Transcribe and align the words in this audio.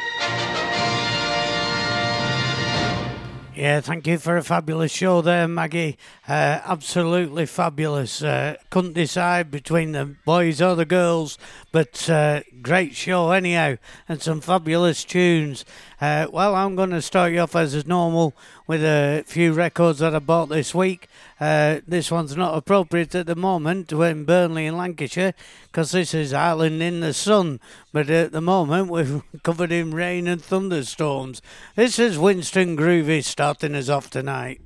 Yeah, 3.56 3.80
thank 3.80 4.06
you 4.06 4.18
for 4.18 4.36
a 4.36 4.45
fabulous 4.45 4.92
show 4.92 5.22
there, 5.22 5.48
Maggie. 5.48 5.96
Uh, 6.28 6.60
absolutely 6.64 7.46
fabulous. 7.46 8.23
Uh, 8.23 8.56
couldn't 8.68 8.92
decide 8.92 9.50
between 9.50 9.92
the 9.92 10.14
boys 10.27 10.60
or 10.60 10.74
the 10.74 10.84
girls, 10.84 11.38
but 11.73 12.10
uh, 12.10 12.42
great 12.60 12.95
show 12.95 13.30
anyhow, 13.30 13.77
and 14.10 14.20
some 14.20 14.42
fabulous 14.42 15.05
tunes. 15.05 15.64
Uh, 15.98 16.27
well, 16.30 16.55
I'm 16.55 16.77
going 16.77 16.91
to 16.91 17.00
start 17.00 17.32
you 17.32 17.41
off 17.41 17.56
as 17.56 17.74
is 17.74 17.86
normal 17.86 18.34
with 18.66 18.82
a 18.84 19.24
few 19.27 19.55
records 19.55 20.00
that 20.00 20.14
I 20.14 20.19
bought 20.19 20.50
this 20.50 20.74
week. 20.74 21.09
Uh, 21.41 21.80
this 21.88 22.10
one's 22.10 22.36
not 22.36 22.56
appropriate 22.56 23.14
at 23.14 23.27
the 23.27 23.34
moment. 23.34 23.92
We're 23.92 24.10
in 24.10 24.24
Burnley 24.24 24.66
in 24.66 24.77
Lancashire 24.77 25.32
because 25.64 25.92
this 25.92 26.12
is 26.12 26.34
Island 26.34 26.82
in 26.82 27.00
the 27.00 27.14
Sun. 27.14 27.60
But 27.92 28.10
at 28.10 28.32
the 28.32 28.42
moment, 28.42 28.88
we're 28.88 29.22
covered 29.42 29.72
in 29.72 29.92
rain 29.92 30.27
and 30.27 30.42
thunderstorms. 30.42 31.41
This 31.77 31.98
is 31.98 32.19
Winston 32.19 32.77
Groovy 32.77 33.24
starting 33.24 33.74
us 33.74 33.88
off 33.88 34.10
tonight. 34.10 34.60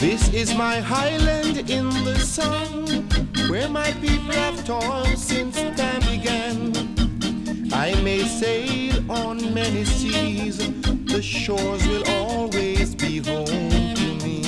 This 0.00 0.32
is 0.32 0.54
my 0.54 0.76
highland 0.78 1.68
in 1.68 1.88
the 2.04 2.16
sun, 2.20 2.86
where 3.50 3.68
my 3.68 3.90
people 3.94 4.30
have 4.30 4.64
toiled 4.64 5.18
since 5.18 5.56
time 5.76 6.02
began. 6.02 6.72
I 7.72 8.00
may 8.02 8.22
sail 8.28 9.10
on 9.10 9.52
many 9.52 9.84
seas, 9.84 10.58
the 11.06 11.20
shores 11.20 11.84
will 11.88 12.04
always 12.08 12.94
be 12.94 13.18
home 13.18 13.46
to 13.48 14.08
me. 14.24 14.44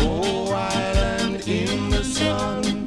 Oh, 0.00 0.52
island 0.52 1.46
in 1.46 1.90
the 1.90 2.02
sun, 2.02 2.84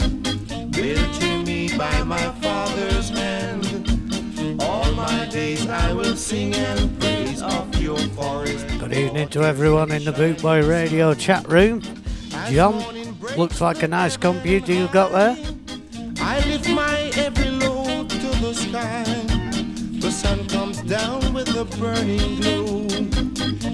built 0.71 1.13
to 1.21 1.43
me 1.45 1.69
by 1.77 2.03
my 2.03 2.29
father's 2.41 3.07
hand. 3.07 4.59
All 4.59 4.91
my 4.91 5.25
days 5.31 5.65
I 5.69 5.93
will 5.93 6.17
sing 6.17 6.53
and 6.55 6.99
praise 6.99 7.41
of. 7.41 7.76
Good 7.87 8.91
evening 8.91 9.29
to 9.29 9.43
everyone 9.43 9.91
in 9.91 10.03
the 10.03 10.11
Bootboy 10.11 10.67
Radio 10.67 11.13
chat 11.13 11.47
room. 11.47 11.81
John, 12.49 12.83
looks 13.37 13.61
like 13.61 13.81
a 13.81 13.87
nice 13.87 14.17
computer 14.17 14.73
you've 14.73 14.91
got 14.91 15.13
there. 15.13 15.37
I 16.19 16.41
lift 16.47 16.69
my 16.69 17.09
every 17.15 17.49
load 17.49 18.09
to 18.09 18.27
the 18.41 18.53
sky. 18.53 19.05
The 20.01 20.11
sun 20.11 20.49
comes 20.49 20.81
down 20.81 21.33
with 21.33 21.47
a 21.55 21.63
burning 21.63 22.41
glow, 22.41 22.87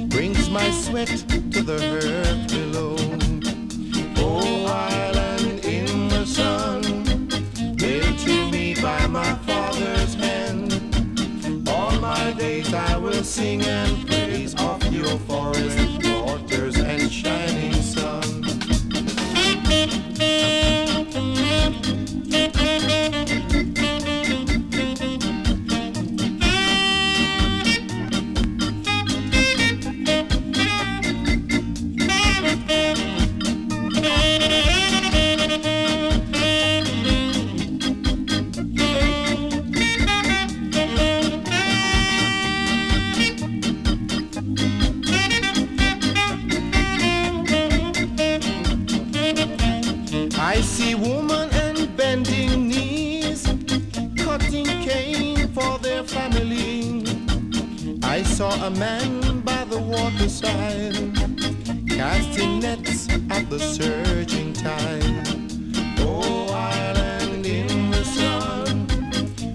brings 0.10 0.48
my 0.48 0.70
sweat 0.70 1.08
to 1.08 1.64
the 1.64 1.82
earth 2.04 2.48
below. 2.50 2.96
Oh, 4.18 4.68
island 4.68 5.13
I 12.74 12.98
will 12.98 13.24
sing 13.24 13.62
and 13.62 14.08
praise 14.08 14.56
of 14.56 14.92
your 14.92 15.18
forest, 15.20 15.78
waters, 16.06 16.76
and 16.78 17.12
shining 17.12 17.74
sun. 17.74 18.24
Saw 58.34 58.66
a 58.66 58.70
man 58.72 59.42
by 59.42 59.64
the 59.66 59.78
waterside, 59.78 60.96
casting 61.88 62.60
nets 62.62 63.08
at 63.30 63.48
the 63.48 63.60
surging 63.60 64.52
tide. 64.54 65.28
Oh, 66.00 66.52
island 66.52 67.46
in 67.46 67.92
the 67.92 68.04
sun, 68.04 68.88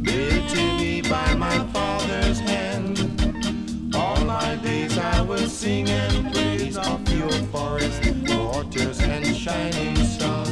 built 0.02 0.48
to 0.50 0.62
me 0.78 1.02
by 1.02 1.34
my 1.34 1.58
father's 1.72 2.38
hand. 2.38 3.96
All 3.96 4.24
my 4.24 4.54
days 4.62 4.96
I 4.96 5.22
will 5.22 5.48
sing 5.48 5.88
and 5.88 6.32
praise 6.32 6.76
of 6.76 7.00
your 7.12 7.32
forest, 7.50 8.00
waters, 8.28 9.00
and 9.00 9.26
shining 9.36 9.96
sun. 9.96 10.46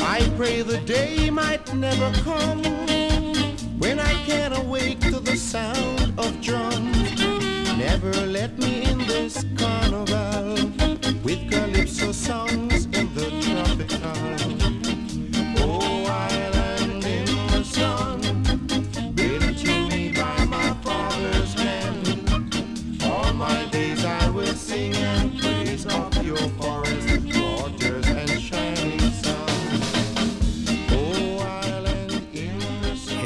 I 0.00 0.32
pray 0.38 0.62
the 0.62 0.80
day 0.86 1.28
might 1.28 1.74
never 1.74 2.10
come 2.22 2.62
when 3.78 4.00
I 4.00 4.14
can 4.24 4.54
awake 4.54 5.00
to 5.10 5.20
the 5.20 5.36
sound 5.36 6.01
of 6.18 6.40
drums. 6.40 7.20
Never 7.76 8.12
let 8.26 8.58
me 8.58 8.84
in 8.84 8.98
this 8.98 9.44
carnival 9.56 10.54
with 11.24 11.50
calypso 11.50 12.12
songs 12.12 12.71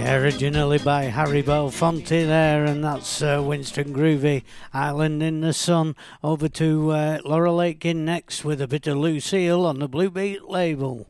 Originally 0.08 0.78
by 0.78 1.04
Harry 1.04 1.42
Belafonte 1.42 2.08
there, 2.08 2.64
and 2.64 2.84
that's 2.84 3.20
uh, 3.22 3.42
Winston 3.44 3.92
Groovy, 3.92 4.44
Island 4.72 5.20
in 5.20 5.40
the 5.40 5.52
Sun. 5.52 5.96
Over 6.22 6.48
to 6.48 6.92
uh, 6.92 7.18
Laurel 7.24 7.60
Aitken 7.60 8.04
next 8.04 8.44
with 8.44 8.60
a 8.60 8.68
bit 8.68 8.86
of 8.86 8.98
Lucille 8.98 9.66
on 9.66 9.80
the 9.80 9.88
Blue 9.88 10.08
Beat 10.08 10.44
label. 10.48 11.08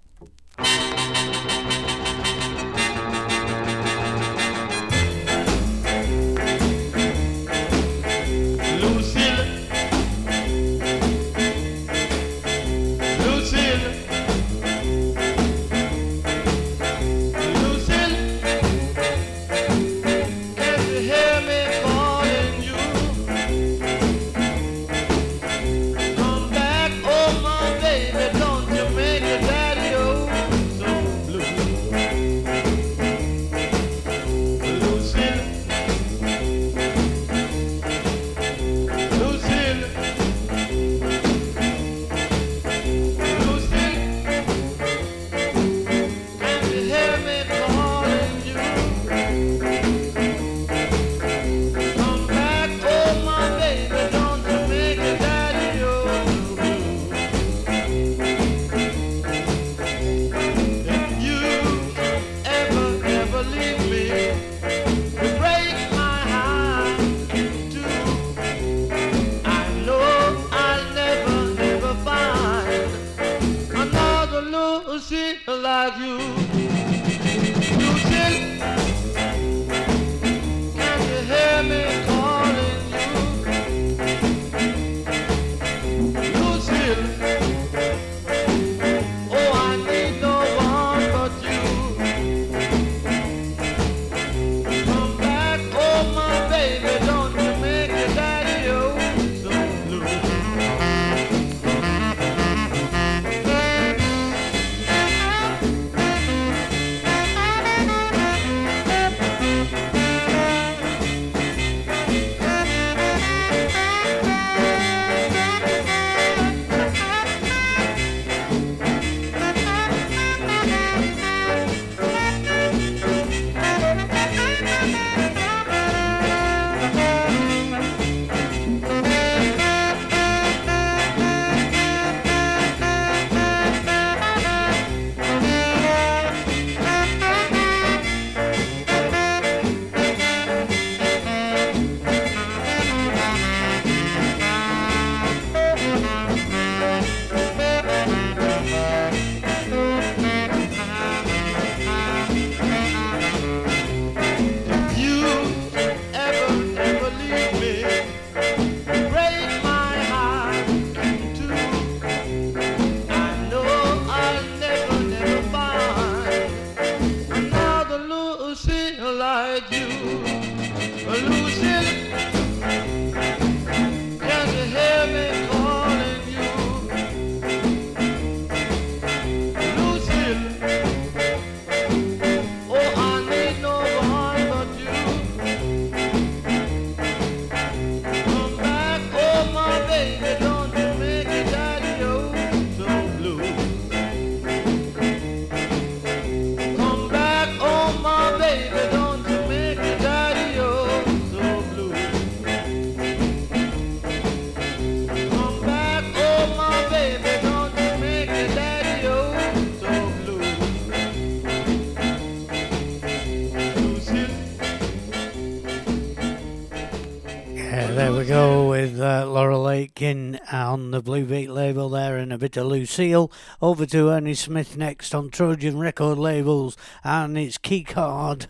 On 220.52 220.90
the 220.90 221.00
Blue 221.00 221.24
Beat 221.24 221.50
label 221.50 221.88
there 221.88 222.16
and 222.16 222.32
a 222.32 222.38
bit 222.38 222.56
of 222.56 222.66
Lucille. 222.66 223.30
Over 223.60 223.86
to 223.86 224.10
Ernie 224.10 224.34
Smith 224.34 224.76
next 224.76 225.14
on 225.14 225.30
Trojan 225.30 225.78
Record 225.78 226.18
labels 226.18 226.76
and 227.04 227.36
it's 227.36 227.58
Keycard. 227.58 228.46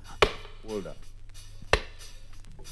Hold 0.66 0.87
on. 0.87 0.94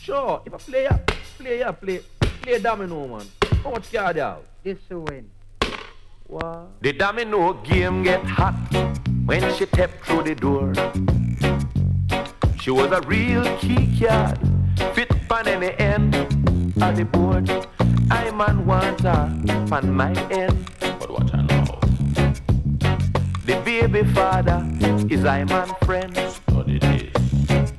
Sure, 0.00 0.42
if 0.44 0.52
a 0.52 0.58
player, 0.58 1.00
player, 1.38 1.72
play, 1.72 2.00
play 2.42 2.58
domino, 2.58 3.06
man. 3.06 3.26
How 3.62 3.70
much 3.70 3.90
card 3.92 4.16
you 4.16 4.22
have? 4.22 4.42
This 4.62 4.78
to 4.88 5.00
win. 5.00 5.30
What? 6.26 6.82
The 6.82 6.92
domino 6.92 7.54
game 7.62 8.02
get 8.02 8.24
hot 8.24 8.54
when 9.24 9.40
she 9.54 9.66
stepped 9.66 10.04
through 10.04 10.24
the 10.24 10.34
door. 10.34 10.72
She 12.60 12.70
was 12.70 12.90
a 12.92 13.00
real 13.06 13.44
key 13.58 13.98
card, 13.98 14.38
fit 14.94 15.10
on 15.30 15.48
any 15.48 15.78
end 15.78 16.14
of 16.14 16.96
the 16.96 17.04
board. 17.04 17.48
I 18.34 18.36
man 18.36 18.66
want 18.66 19.00
her 19.02 19.32
on 19.70 19.94
my 19.94 20.10
end. 20.28 20.68
But 20.80 21.08
what 21.08 21.32
I 21.32 21.42
know. 21.42 21.78
The 23.46 23.62
baby 23.64 24.02
father 24.12 24.68
is 25.08 25.24
I 25.24 25.44
man 25.44 25.72
friend. 25.84 26.12
Study 26.16 26.80
this. 26.80 27.70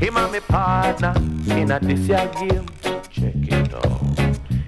Him 0.00 0.16
and 0.16 0.32
me 0.32 0.40
partner 0.40 1.12
in 1.54 1.70
a 1.70 1.78
this 1.80 2.00
year 2.08 2.30
game. 2.40 2.66
Check 3.10 3.34
it 3.36 3.74
out. 3.74 4.18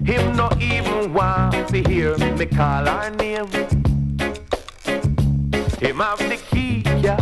Him 0.05 0.35
no 0.35 0.51
even 0.59 1.11
want 1.15 1.69
to 1.69 1.81
hear 1.89 2.15
me 2.37 2.45
call 2.45 2.85
her 2.85 3.09
name. 3.09 3.47
Him 5.79 5.97
have 5.97 6.19
the 6.19 6.39
key, 6.51 6.83
yeah. 7.01 7.17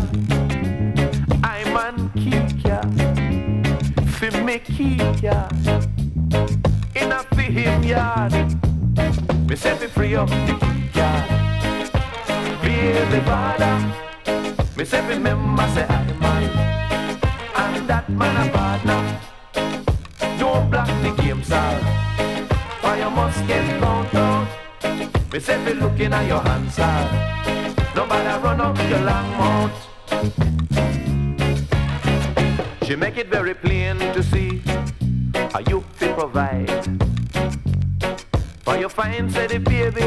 I'm 1.45 1.77
on 1.77 2.09
key, 2.09 2.41
yeah. 2.65 2.81
For 4.17 4.31
me 4.43 4.59
key, 4.59 4.97
yeah. 5.21 5.47
Him 7.49 7.83
yard. 7.83 8.31
Me 9.49 9.55
set 9.55 9.81
me 9.81 9.87
free 9.87 10.15
up 10.15 10.29
the 10.29 10.53
yard. 10.93 11.29
Baby 12.61 13.19
father. 13.25 13.75
Me 14.77 14.85
say 14.85 15.01
remember 15.07 15.67
say 15.73 15.85
I'm 15.89 16.19
man. 16.19 16.43
And 17.55 17.89
that 17.89 18.07
man 18.07 18.47
a 18.47 18.51
partner. 18.51 19.19
Don't 20.37 20.69
block 20.69 20.87
the 21.01 21.11
game, 21.23 21.43
sir. 21.43 21.95
You 22.99 23.09
must 23.09 23.47
get 23.47 23.65
count 23.79 24.13
out. 24.13 24.47
Me 25.33 25.39
say 25.39 25.57
be 25.65 25.73
looking 25.73 26.13
at 26.13 26.27
your 26.27 26.41
hands, 26.41 26.75
sir. 26.75 27.07
Nobody 27.95 28.43
run 28.43 28.61
up 28.61 28.77
your 28.89 28.99
long 28.99 29.29
mouth. 29.39 29.71
She 32.83 32.95
make 32.95 33.17
it 33.17 33.29
very 33.29 33.55
plain 33.55 33.97
to 33.97 34.21
see 34.21 34.61
how 35.51 35.61
you 35.67 35.83
fit 35.95 36.15
provide. 36.15 37.18
For 38.69 38.77
you 38.77 38.87
find 38.87 39.31
say 39.31 39.47
the 39.47 39.57
baby 39.57 40.05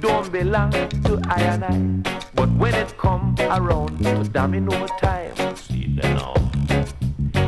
don't 0.00 0.30
belong 0.30 0.70
to 0.70 1.20
I 1.26 1.40
and 1.42 1.64
I. 1.64 2.20
But 2.36 2.48
when 2.50 2.72
it 2.72 2.96
come 2.96 3.34
around 3.40 3.98
to 4.04 4.22
domino 4.30 4.86
time, 5.00 5.56
see 5.56 5.88
now. 5.88 6.34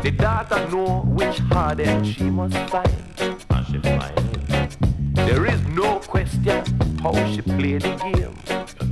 The 0.02 0.10
daughter 0.10 0.68
know 0.70 1.02
which 1.02 1.38
hardened 1.38 2.08
she 2.08 2.24
must 2.24 2.56
find. 2.70 3.38
And 3.50 3.66
she 3.68 3.78
find. 3.78 5.14
There 5.14 5.46
is 5.46 5.62
no 5.68 6.00
question 6.00 6.64
how 7.00 7.14
she 7.32 7.42
play 7.42 7.78
the 7.78 7.94
game. 8.02 8.34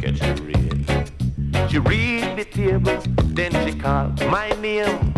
At 0.06 0.16
she 0.22 0.32
read. 0.44 1.68
She 1.68 1.78
read 1.80 2.36
the 2.38 2.44
table, 2.44 2.96
then 3.34 3.50
she 3.66 3.76
call 3.76 4.06
my 4.30 4.50
name. 4.60 5.12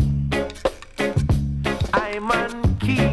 I'm 1.93 2.31
on 2.31 2.79
key 2.79 3.13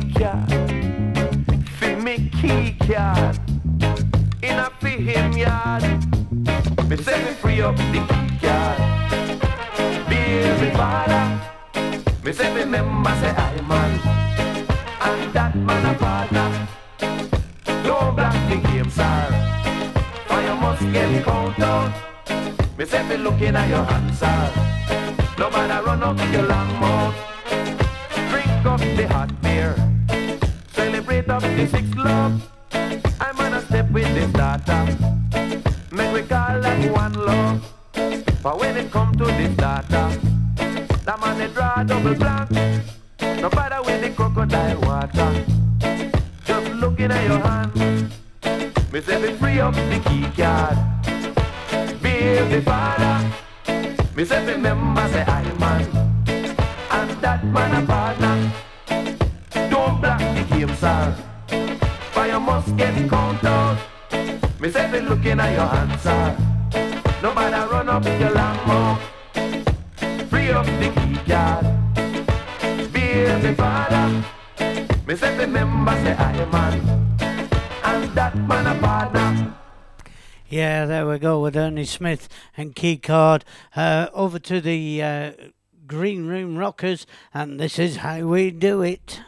me 2.02 2.30
key 2.42 2.76
card. 2.88 3.40
In 4.42 4.58
a 4.58 4.72
for 4.80 4.88
him 4.88 5.34
yard. 5.34 5.84
Me 6.90 6.98
say 6.98 7.24
me 7.24 7.32
free 7.42 7.62
up 7.62 7.78
the 7.78 8.02
key 8.10 8.38
card. 8.42 8.78
Baby 10.10 10.70
father. 10.76 11.24
Me 12.24 12.32
say 12.34 12.54
remember 12.56 13.12
say 13.22 13.30
I 13.30 13.62
man. 13.62 13.92
And 15.02 15.34
that 15.34 15.56
man 15.56 15.86
a 15.86 15.98
partner. 16.00 16.68
Don't 17.84 18.16
block 18.16 18.36
the 18.50 18.58
game, 18.68 18.90
sir. 18.90 19.22
For 20.28 20.42
you 20.42 20.56
must 20.56 20.82
get 20.92 21.24
count 21.24 21.60
out. 21.60 21.94
Me 22.78 22.86
say 22.86 23.08
me 23.08 23.18
looking 23.18 23.56
at 23.56 23.70
your 23.70 23.84
hands, 23.84 24.18
sir. 24.18 24.52
No 25.38 25.50
matter 25.52 25.86
run 25.86 26.02
up 26.02 26.18
your 26.34 26.48
long 26.48 26.80
mouth. 26.80 27.16
Drink 28.30 28.66
up 28.66 28.80
the 28.80 29.08
hot 29.08 29.42
beer. 29.42 29.91
Up 31.32 31.42
the 31.44 31.66
sixth 31.66 31.96
love. 31.96 32.46
I'm 33.22 33.40
on 33.40 33.54
a 33.54 33.62
step 33.62 33.90
with 33.92 34.14
this 34.14 34.30
daughter. 34.34 34.98
Make 35.90 36.14
we 36.14 36.24
call 36.24 36.60
that 36.60 36.92
one 36.92 37.14
love. 37.14 37.74
But 38.44 38.60
when 38.60 38.76
it 38.76 38.92
come 38.92 39.14
to 39.14 39.24
this 39.24 39.56
data, 39.56 40.20
the 41.06 41.18
man 41.22 41.38
they 41.38 41.48
draw 41.48 41.84
double 41.84 42.16
blank. 42.16 42.52
No 43.22 43.50
matter 43.50 43.82
with 43.82 44.02
the 44.02 44.10
crocodile 44.10 44.82
water. 44.82 45.46
Just 46.44 46.74
looking 46.74 47.12
at 47.12 47.24
your 47.24 47.40
hand. 47.40 48.12
Me 48.92 49.00
say 49.00 49.22
me 49.22 49.34
free 49.38 49.62
up 49.62 49.74
the 49.74 50.02
key 50.10 50.28
card. 50.36 50.78
Baby 52.02 52.60
father. 52.60 53.32
Me 54.18 54.26
say 54.26 54.46
remember 54.46 55.08
say 55.08 55.24
I 55.26 55.44
man. 55.58 55.84
And 56.92 57.12
that 57.22 57.46
man 57.46 57.84
a 57.84 57.88
partner. 57.88 58.52
Don't 60.82 61.16
block 61.16 61.16
the 61.48 61.56
game, 61.56 61.78
sir. 61.78 61.92
For 62.12 62.26
you 62.26 62.40
must 62.40 62.78
count 63.10 63.44
out. 63.44 63.78
Me 64.60 64.70
say 64.72 64.92
be 64.92 65.00
looking 65.02 65.40
at 65.40 65.54
your 65.54 65.70
answer. 65.80 66.38
No 67.22 67.34
matter 67.34 67.72
run 67.72 67.90
up 67.90 68.04
your 68.04 68.32
Lambo. 68.32 68.98
Free 70.30 70.50
up 70.50 70.66
the 70.66 70.92
key 70.96 71.32
card. 71.32 71.66
Baby 72.92 73.54
father. 73.54 74.24
Me 75.08 75.16
say 75.16 75.38
remember 75.38 75.92
say 75.92 76.14
I 76.14 76.46
man. 76.46 76.80
And 77.84 78.16
that 78.16 78.36
man 78.36 78.66
a 78.66 78.80
partner. 78.80 79.56
Yeah, 80.50 80.86
there 80.86 81.08
we 81.08 81.20
go 81.20 81.42
with 81.42 81.56
Ernie 81.56 81.86
Smith 81.86 82.28
and 82.58 82.76
Keycard. 82.76 83.44
Uh, 83.76 84.08
over 84.14 84.40
to 84.40 84.60
the 84.60 85.02
uh, 85.02 85.32
Green 85.88 86.26
Room 86.26 86.58
Rockers, 86.58 87.06
and 87.34 87.60
this 87.60 87.80
is 87.80 87.98
how 87.98 88.22
we 88.22 88.52
do 88.52 88.82
it. 88.82 89.22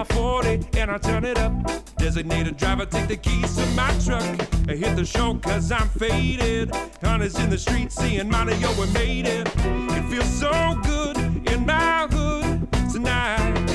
My 0.00 0.16
40 0.16 0.78
and 0.78 0.90
I 0.90 0.96
turn 0.96 1.26
it 1.26 1.38
up. 1.38 1.52
Designated 1.98 2.56
driver, 2.56 2.86
take 2.86 3.08
the 3.08 3.18
keys 3.18 3.54
to 3.56 3.66
my 3.76 3.92
truck. 4.02 4.24
I 4.66 4.74
hit 4.74 4.96
the 4.96 5.04
show 5.04 5.34
cause 5.34 5.70
I'm 5.70 5.88
faded. 5.90 6.74
Hunters 7.02 7.38
in 7.38 7.50
the 7.50 7.58
street 7.58 7.92
seeing 7.92 8.30
Mario, 8.30 8.72
we 8.80 8.90
made 8.92 9.26
it. 9.26 9.46
It 9.56 10.04
feels 10.08 10.32
so 10.32 10.78
good 10.84 11.18
in 11.50 11.66
my 11.66 12.08
hood 12.10 12.66
tonight. 12.90 13.66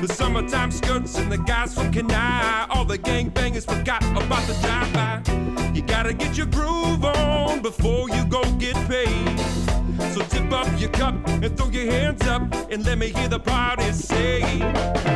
The 0.00 0.06
summertime 0.14 0.70
skirts 0.70 1.18
and 1.18 1.32
the 1.32 1.38
guys 1.38 1.74
from 1.74 1.90
Kenai. 1.90 2.66
All 2.70 2.84
the 2.84 2.98
gangbangers 2.98 3.66
forgot 3.66 4.02
about 4.04 4.46
the 4.46 4.54
drive-by. 4.62 5.72
You 5.74 5.82
gotta 5.82 6.14
get 6.14 6.36
your 6.36 6.46
groove 6.46 7.04
on 7.04 7.62
before 7.62 8.08
you 8.10 8.24
go 8.26 8.44
get 8.58 8.76
paid. 8.86 9.77
So 9.98 10.22
tip 10.22 10.52
up 10.52 10.68
your 10.80 10.90
cup 10.90 11.14
and 11.26 11.56
throw 11.56 11.68
your 11.70 11.90
hands 11.90 12.22
up 12.26 12.42
and 12.70 12.84
let 12.84 12.98
me 12.98 13.08
hear 13.08 13.28
the 13.28 13.40
party 13.40 13.92
say, 13.92 14.42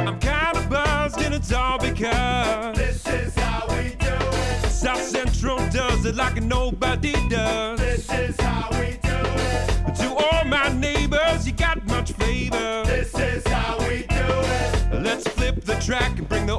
I'm 0.06 0.18
kinda 0.18 0.66
buzzed 0.68 1.20
and 1.20 1.34
it's 1.34 1.52
all 1.52 1.78
because 1.78 2.76
this 2.76 3.06
is 3.06 3.34
how 3.36 3.66
we 3.68 3.94
do 3.94 4.12
it. 4.12 4.70
South 4.70 5.02
Central 5.02 5.58
does 5.70 6.04
it 6.04 6.16
like 6.16 6.42
nobody 6.42 7.12
does. 7.28 7.78
This 7.78 8.10
is 8.12 8.40
how 8.40 8.68
we 8.72 8.98
do 9.02 9.14
it. 9.14 9.94
To 9.96 10.14
all 10.14 10.44
my 10.46 10.68
neighbors, 10.70 11.46
you 11.46 11.52
got 11.52 11.84
much 11.86 12.12
flavor. 12.12 12.82
This 12.84 13.14
is 13.14 13.46
how 13.46 13.78
we 13.88 14.02
do 14.08 14.14
it. 14.14 15.02
Let's 15.02 15.26
flip 15.28 15.64
the 15.64 15.74
track 15.76 16.18
and 16.18 16.28
bring 16.28 16.46
the 16.46 16.58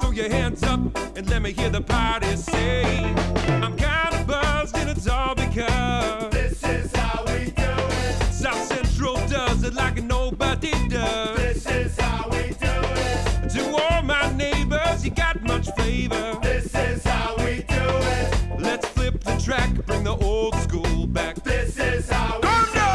throw 0.00 0.10
your 0.10 0.28
hands 0.28 0.62
up 0.62 0.80
and 1.16 1.28
let 1.28 1.42
me 1.42 1.52
hear 1.52 1.70
the 1.70 1.80
party 1.80 2.36
say, 2.36 2.84
I'm 3.62 3.76
kinda 3.76 4.24
buzzed 4.26 4.76
and 4.76 4.90
it's 4.90 5.06
all 5.08 5.34
because 5.34 6.30
this 6.30 6.62
is 6.64 6.94
how 6.94 7.24
we 7.26 7.50
do 7.50 7.62
it. 7.62 8.32
South 8.32 8.66
Central 8.66 9.14
does 9.28 9.62
it 9.62 9.74
like 9.74 10.02
nobody 10.02 10.72
does. 10.88 11.36
This 11.36 11.66
is 11.66 11.98
how 11.98 12.28
we 12.30 12.48
do 12.48 12.74
it. 13.04 13.50
To 13.50 13.76
all 13.82 14.02
my 14.02 14.32
neighbors, 14.32 15.04
you 15.04 15.10
got 15.10 15.42
much 15.42 15.68
flavor. 15.74 16.38
This 16.42 16.74
is 16.74 17.04
how 17.04 17.34
we 17.38 17.62
do 17.62 17.84
it. 18.16 18.60
Let's 18.60 18.86
flip 18.88 19.22
the 19.22 19.36
track, 19.38 19.72
bring 19.86 20.04
the 20.04 20.16
old 20.16 20.54
school 20.56 21.06
back. 21.06 21.42
This 21.42 21.78
is 21.78 22.08
how 22.10 22.36
we 22.36 22.48
do 22.48 22.88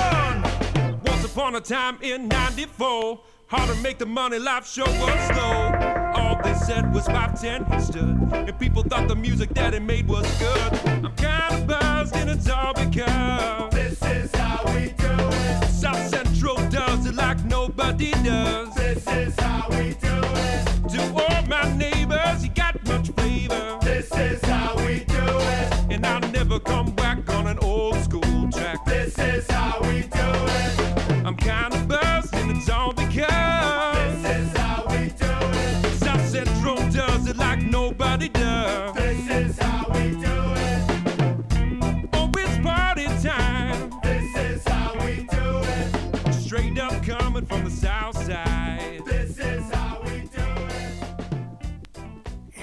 it. 0.94 1.10
Once 1.10 1.26
upon 1.26 1.56
a 1.56 1.62
time 1.62 1.98
in 2.02 2.28
94, 2.28 3.20
hard 3.52 3.70
to 3.70 3.76
make 3.84 3.98
the 3.98 4.06
money, 4.06 4.40
life 4.40 4.66
show 4.66 4.86
was 4.86 5.20
slow. 5.28 5.72
All 6.16 6.42
they 6.42 6.54
said 6.54 6.94
was 6.94 7.06
510 7.08 7.66
he 7.66 7.86
stood, 7.86 8.48
and 8.48 8.58
people 8.58 8.82
thought 8.82 9.10
the 9.10 9.16
music 9.16 9.50
that 9.56 9.74
he 9.74 9.80
made 9.80 10.08
was 10.08 10.26
good. 10.40 10.74
I'm 10.88 11.14
kinda 11.18 11.66
buzzed, 11.68 12.16
and 12.16 12.30
it's 12.30 12.50
all 12.50 12.74
because 12.74 13.72
this 13.72 14.02
is 14.04 14.34
how 14.36 14.64
we 14.68 14.94
do 15.06 15.16
it. 15.20 15.70
South 15.70 16.08
Central 16.08 16.56
does 16.70 17.06
it 17.06 17.16
like 17.16 17.44
nobody 17.44 18.12
does. 18.24 18.71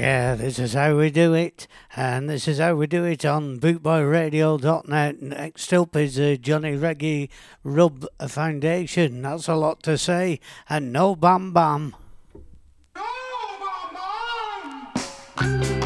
Yeah, 0.08 0.36
this 0.36 0.58
is 0.58 0.72
how 0.72 0.96
we 0.96 1.10
do 1.10 1.34
it, 1.34 1.66
and 1.94 2.30
this 2.30 2.48
is 2.48 2.58
how 2.60 2.74
we 2.76 2.86
do 2.86 3.04
it 3.04 3.26
on 3.26 3.60
bootboyradio.net. 3.60 5.20
Next 5.20 5.70
up 5.74 5.94
is 5.96 6.14
the 6.14 6.38
Johnny 6.38 6.78
Reggae 6.78 7.28
Rub 7.62 8.06
Foundation. 8.26 9.20
That's 9.20 9.48
a 9.48 9.54
lot 9.54 9.82
to 9.82 9.98
say, 9.98 10.40
and 10.66 10.94
no 10.94 11.14
bam 11.14 11.52
bam. 11.52 11.94
Stop 15.36 15.77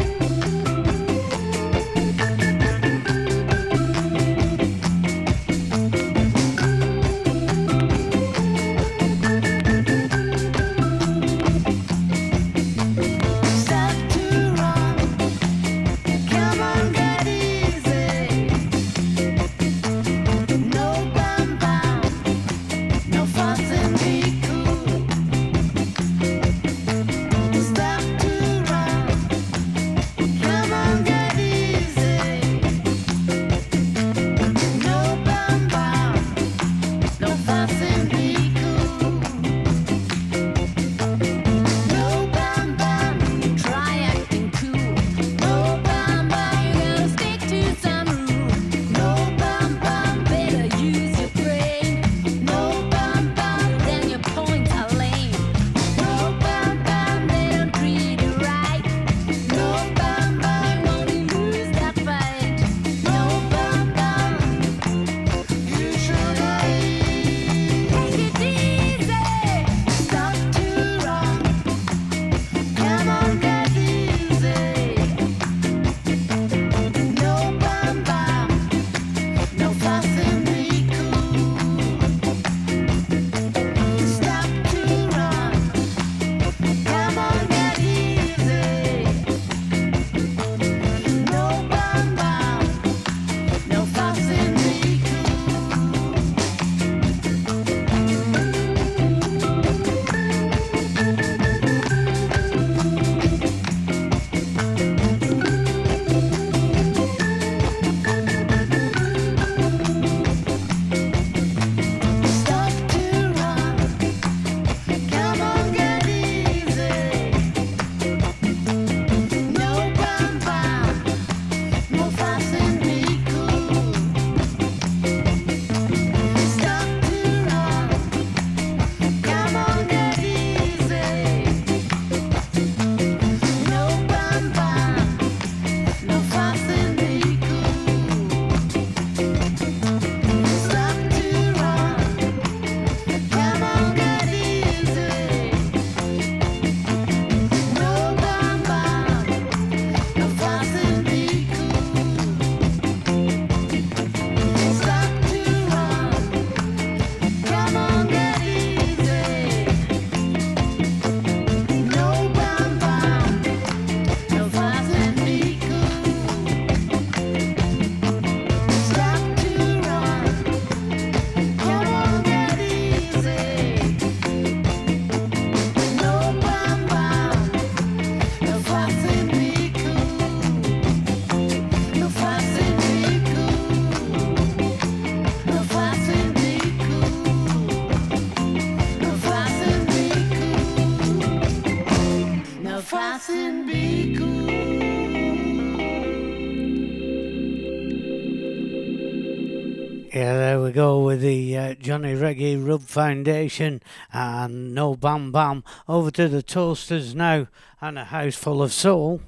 go 200.72 201.00
with 201.00 201.20
the 201.20 201.56
uh, 201.56 201.74
Johnny 201.74 202.14
Reggae 202.14 202.66
Rub 202.66 202.82
Foundation 202.82 203.82
and 204.12 204.74
No 204.74 204.94
Bam 204.94 205.30
Bam. 205.30 205.62
Over 205.88 206.10
to 206.12 206.28
the 206.28 206.42
Toasters 206.42 207.14
now 207.14 207.46
and 207.80 207.98
a 207.98 208.04
house 208.04 208.36
full 208.36 208.62
of 208.62 208.72
soul. 208.72 209.20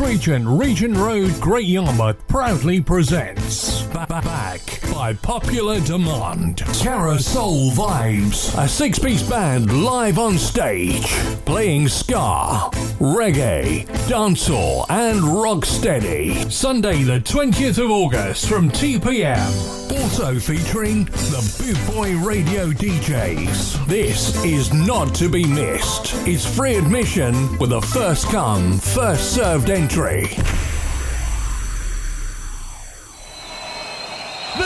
Region, 0.00 0.48
Regent 0.56 0.96
Road, 0.96 1.32
Great 1.40 1.66
Yarmouth 1.66 2.26
proudly 2.28 2.80
presents 2.80 3.82
Ba- 3.84 4.06
Ba- 4.08 4.22
Back 4.22 4.80
by 4.92 5.12
popular 5.14 5.80
demand. 5.80 6.58
Carousel 6.80 7.70
Vibes, 7.72 8.56
a 8.62 8.68
six 8.68 8.98
piece 8.98 9.22
band 9.28 9.82
live 9.84 10.18
on 10.18 10.38
stage, 10.38 11.06
playing 11.44 11.88
ska, 11.88 12.70
reggae, 13.00 13.86
dancehall, 14.08 14.86
and 14.88 15.20
rocksteady. 15.20 16.50
Sunday, 16.50 17.02
the 17.02 17.20
20th 17.20 17.82
of 17.82 17.90
August 17.90 18.48
from 18.48 18.70
2 18.70 19.00
pm. 19.00 19.52
Also 19.90 20.38
featuring 20.38 21.06
the 21.38 21.62
Boot 21.62 21.78
Boy 21.94 22.16
Radio 22.16 22.72
DJs. 22.72 23.86
This 23.86 24.34
is 24.44 24.72
not 24.72 25.14
to 25.14 25.28
be 25.28 25.46
missed. 25.46 26.12
It's 26.26 26.44
free 26.44 26.74
admission 26.74 27.56
with 27.58 27.72
a 27.72 27.80
first 27.80 28.26
come, 28.26 28.78
first 28.78 29.36
served 29.36 29.70
entry. 29.70 30.26
For 30.26 30.42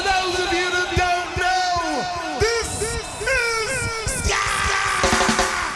those 0.01 0.41
of 0.41 0.51
you 0.51 0.71
that 0.73 0.95
don't 0.97 1.37
know, 1.37 2.01
this 2.41 2.81
is 2.81 3.05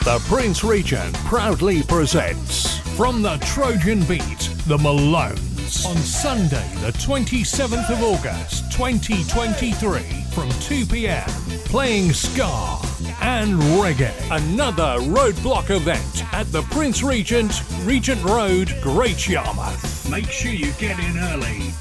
The 0.03 0.19
Prince 0.35 0.65
Regent 0.65 1.15
proudly 1.27 1.83
presents 1.83 2.79
From 2.97 3.21
the 3.21 3.37
Trojan 3.45 4.03
Beat, 4.05 4.49
The 4.67 4.79
Malones 4.79 5.85
on 5.85 5.97
Sunday, 5.97 6.67
the 6.81 6.93
27th 6.93 7.91
of 7.91 8.03
August 8.03 8.73
2023 8.73 10.16
from 10.37 10.51
2 10.61 10.85
pm, 10.85 11.25
playing 11.65 12.13
ska 12.13 12.45
and 13.23 13.55
reggae. 13.81 14.13
Another 14.31 14.99
roadblock 15.09 15.75
event 15.75 16.35
at 16.35 16.45
the 16.53 16.61
Prince 16.65 17.03
Regent, 17.03 17.63
Regent 17.85 18.23
Road, 18.23 18.77
Great 18.83 19.27
Yarmouth. 19.27 20.11
Make 20.11 20.31
sure 20.31 20.53
you 20.53 20.73
get 20.73 20.99
in 20.99 21.17
early. 21.17 21.73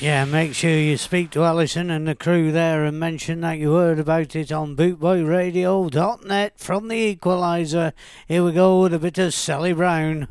Yeah, 0.00 0.24
make 0.24 0.54
sure 0.54 0.70
you 0.70 0.96
speak 0.96 1.30
to 1.32 1.44
Alison 1.44 1.90
and 1.90 2.08
the 2.08 2.14
crew 2.14 2.52
there 2.52 2.86
and 2.86 2.98
mention 2.98 3.42
that 3.42 3.58
you 3.58 3.74
heard 3.74 3.98
about 3.98 4.34
it 4.34 4.50
on 4.50 4.74
bootboyradio.net 4.74 6.58
from 6.58 6.88
the 6.88 6.96
Equalizer. 6.96 7.92
Here 8.26 8.42
we 8.42 8.52
go 8.52 8.80
with 8.80 8.94
a 8.94 8.98
bit 8.98 9.18
of 9.18 9.34
Sally 9.34 9.74
Brown. 9.74 10.28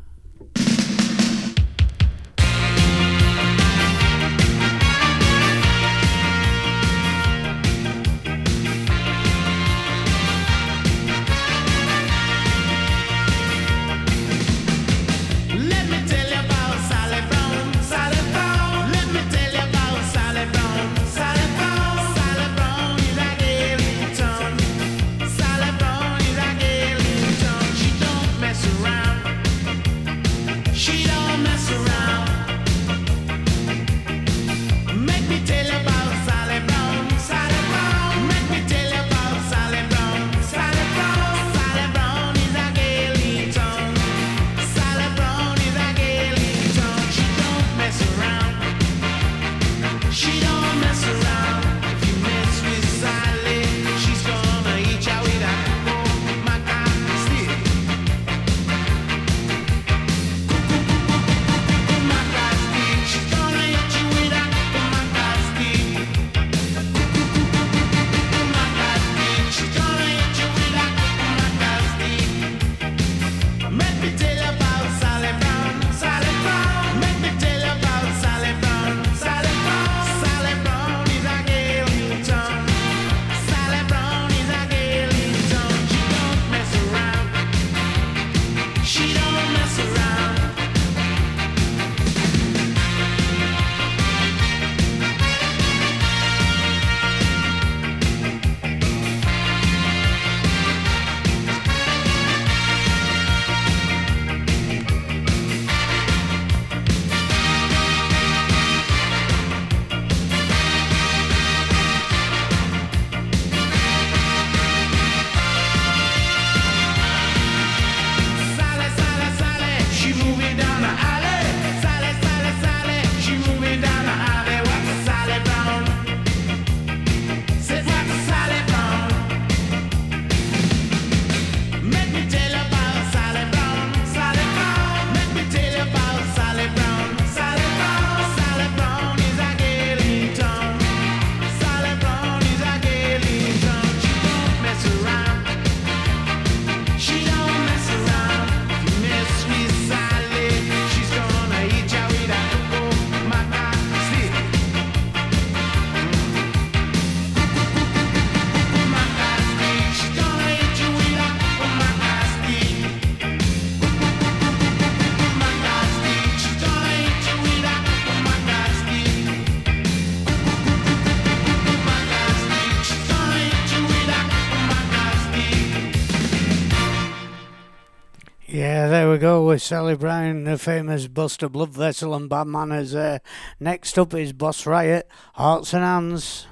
ago 179.20 179.44
with 179.44 179.60
Sally 179.60 179.96
Brown, 179.96 180.44
the 180.44 180.56
famous 180.56 181.06
Buster 181.06 181.46
Bloodvessel 181.46 182.16
and 182.16 182.26
Bad 182.26 182.46
Manners. 182.46 182.94
Uh, 182.94 183.18
next 183.60 183.98
up 183.98 184.14
is 184.14 184.32
Boss 184.32 184.64
Riot, 184.64 185.10
Hearts 185.34 185.74
and 185.74 185.84
Hands. 185.84 186.46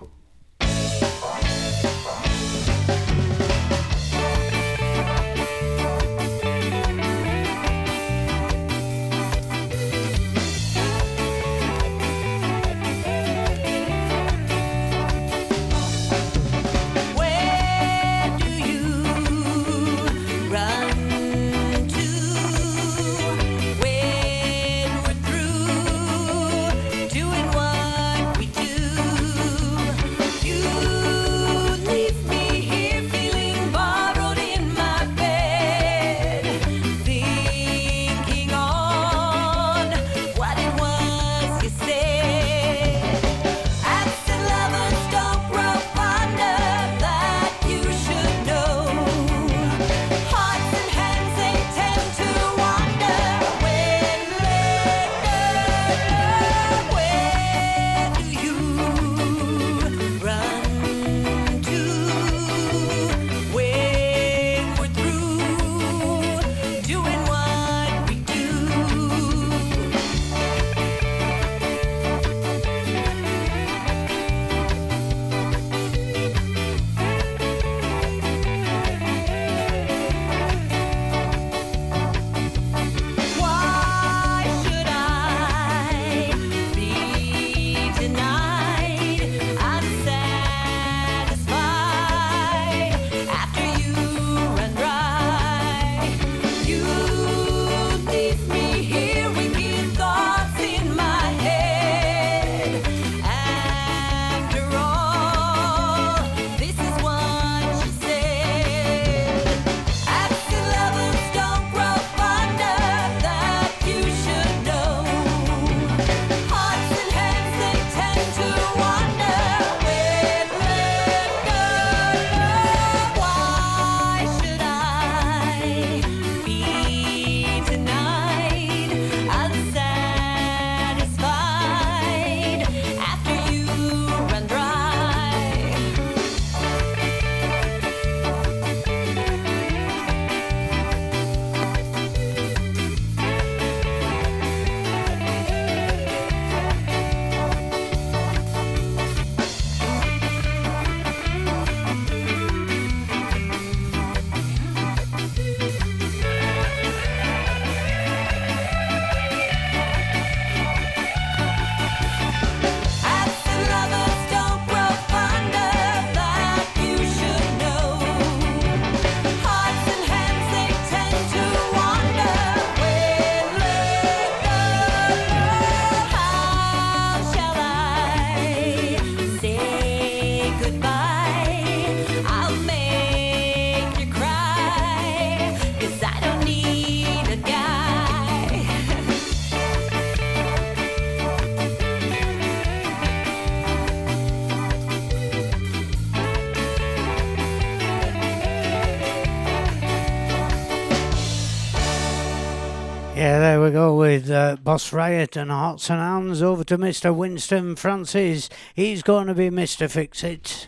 go 203.78 203.94
with 203.94 204.28
uh, 204.28 204.56
Boss 204.56 204.92
Riot 204.92 205.36
and 205.36 205.52
Hearts 205.52 205.88
and 205.88 206.00
Hands. 206.00 206.42
Over 206.42 206.64
to 206.64 206.76
Mr. 206.76 207.14
Winston 207.14 207.76
Francis. 207.76 208.50
He's 208.74 209.04
going 209.04 209.28
to 209.28 209.34
be 209.34 209.50
Mr. 209.50 209.88
Fix 209.88 210.24
It. 210.24 210.66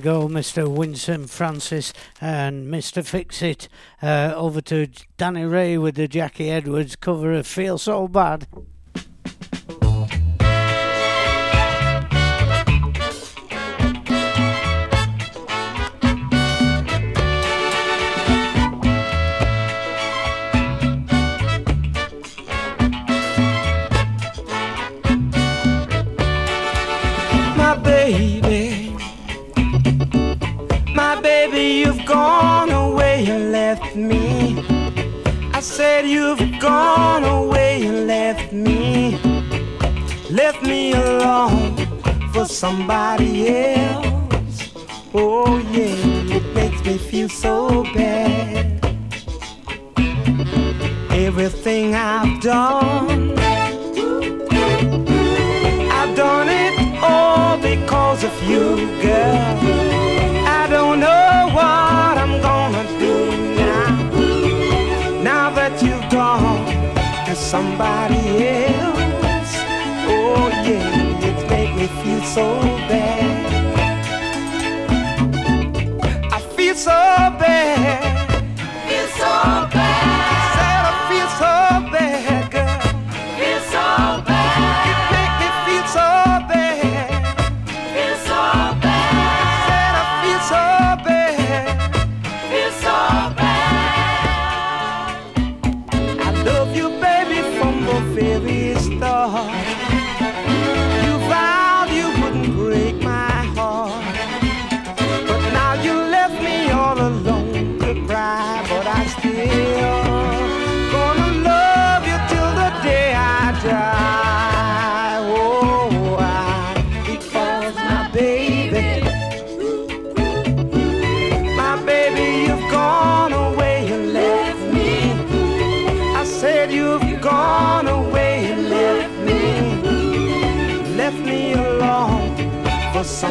Go, 0.00 0.28
Mr. 0.28 0.68
Winsome 0.68 1.26
Francis 1.26 1.92
and 2.20 2.68
Mr. 2.68 3.04
Fixit. 3.04 3.68
Uh, 4.02 4.32
over 4.36 4.60
to 4.62 4.88
Danny 5.16 5.44
Ray 5.44 5.78
with 5.78 5.96
the 5.96 6.08
Jackie 6.08 6.50
Edwards 6.50 6.96
cover 6.96 7.32
of 7.32 7.46
Feel 7.46 7.78
So 7.78 8.08
Bad. 8.08 8.46
somebody 42.68 43.48
else. 43.48 43.67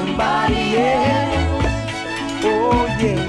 somebody 0.08 0.78
else. 0.78 1.66
Oh 2.44 2.98
yeah. 3.02 3.27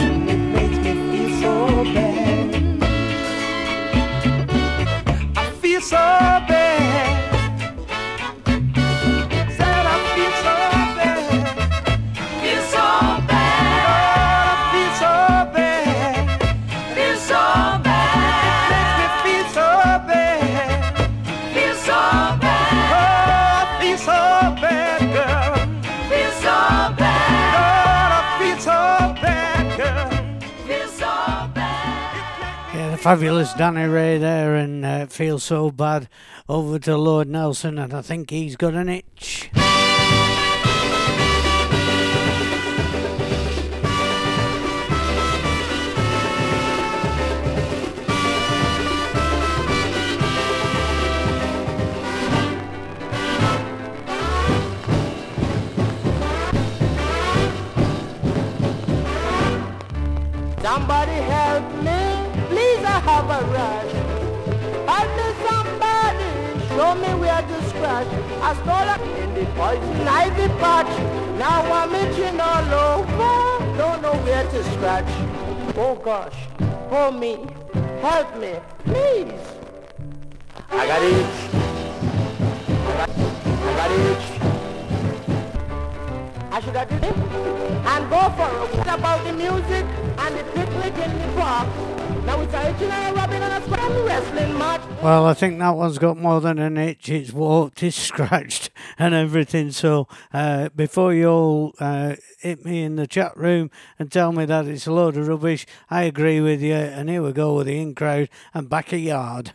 Fabulous 32.99 33.55
Danny 33.55 33.85
Ray 33.85 34.19
there 34.19 34.57
and 34.57 34.85
uh, 34.85 35.07
Feel 35.07 35.39
So 35.39 35.71
Bad 35.71 36.09
over 36.49 36.81
to 36.81 36.97
Lord 36.97 37.29
Nelson, 37.29 37.79
and 37.79 37.95
I 37.95 38.03
think 38.03 38.31
he's 38.31 38.57
got 38.57 38.75
an 38.75 38.89
itch. 38.89 39.51
The 69.75 69.81
poison 69.81 70.09
ivy 70.09 70.49
patch. 70.61 70.99
Now 71.39 71.61
I'm 71.73 71.95
itching 71.95 72.41
all 72.41 72.75
over, 72.75 73.77
don't 73.77 74.03
know 74.03 74.15
where 74.25 74.45
to 74.45 74.65
scratch. 74.73 75.11
Oh 75.77 75.95
gosh, 75.95 76.35
oh 76.91 77.11
me, 77.11 77.47
help 78.01 78.37
me, 78.39 78.55
please. 78.85 79.33
I 80.71 80.87
got 80.87 81.03
itch. 81.03 81.39
I 82.71 82.93
got, 82.97 83.11
I 83.11 83.73
got 83.77 83.91
itch. 83.91 84.27
I 86.51 86.61
should 86.61 86.77
have 86.77 86.89
did 86.89 87.05
it 87.05 87.17
and 87.93 88.11
go 88.11 88.21
for 88.37 88.49
a 88.49 88.67
walk 88.75 88.99
about 88.99 89.25
the 89.25 89.33
music 89.33 89.85
and 90.19 90.37
the 90.37 90.45
picnic 90.55 90.95
in 90.99 91.19
the 91.19 91.41
park. 91.41 91.69
Now 92.27 92.41
it's 92.41 92.55
a 92.55 92.71
itching 92.71 92.91
and 92.91 93.17
a 93.17 93.21
rubbing 93.21 93.43
and 93.43 93.63
a 93.63 93.67
scrum 93.67 93.93
wrestling 94.05 94.59
match. 94.59 94.78
Well, 95.01 95.27
I 95.27 95.35
think 95.35 95.61
that 95.61 95.77
one's 95.77 95.99
got 95.99 96.17
more 96.17 96.41
than 96.41 96.59
an 96.59 96.77
itch. 96.77 97.09
It's 97.09 97.33
warped, 97.33 97.85
it's 97.85 97.97
scratched, 98.09 98.71
and 98.99 99.15
everything. 99.15 99.71
So, 99.71 100.09
uh, 100.33 100.71
before 100.75 101.15
you 101.15 101.29
all 101.29 101.75
uh, 101.79 102.17
hit 102.41 102.65
me 102.65 102.83
in 102.83 102.97
the 102.97 103.07
chat 103.07 103.37
room 103.37 103.71
and 104.01 104.11
tell 104.11 104.33
me 104.33 104.45
that 104.47 104.67
it's 104.67 104.89
a 104.89 104.93
load 104.93 105.17
of 105.17 105.29
rubbish, 105.29 105.67
I 105.89 106.03
agree 106.03 106.41
with 106.41 106.61
you. 106.61 106.75
And 106.75 107.09
here 107.09 107.23
we 107.23 107.31
go 107.31 107.55
with 107.55 107.69
the 107.69 107.81
in 107.81 107.95
crowd 107.95 108.29
and 108.53 108.69
back 108.69 108.93
a 108.93 108.99
yard. 108.99 109.53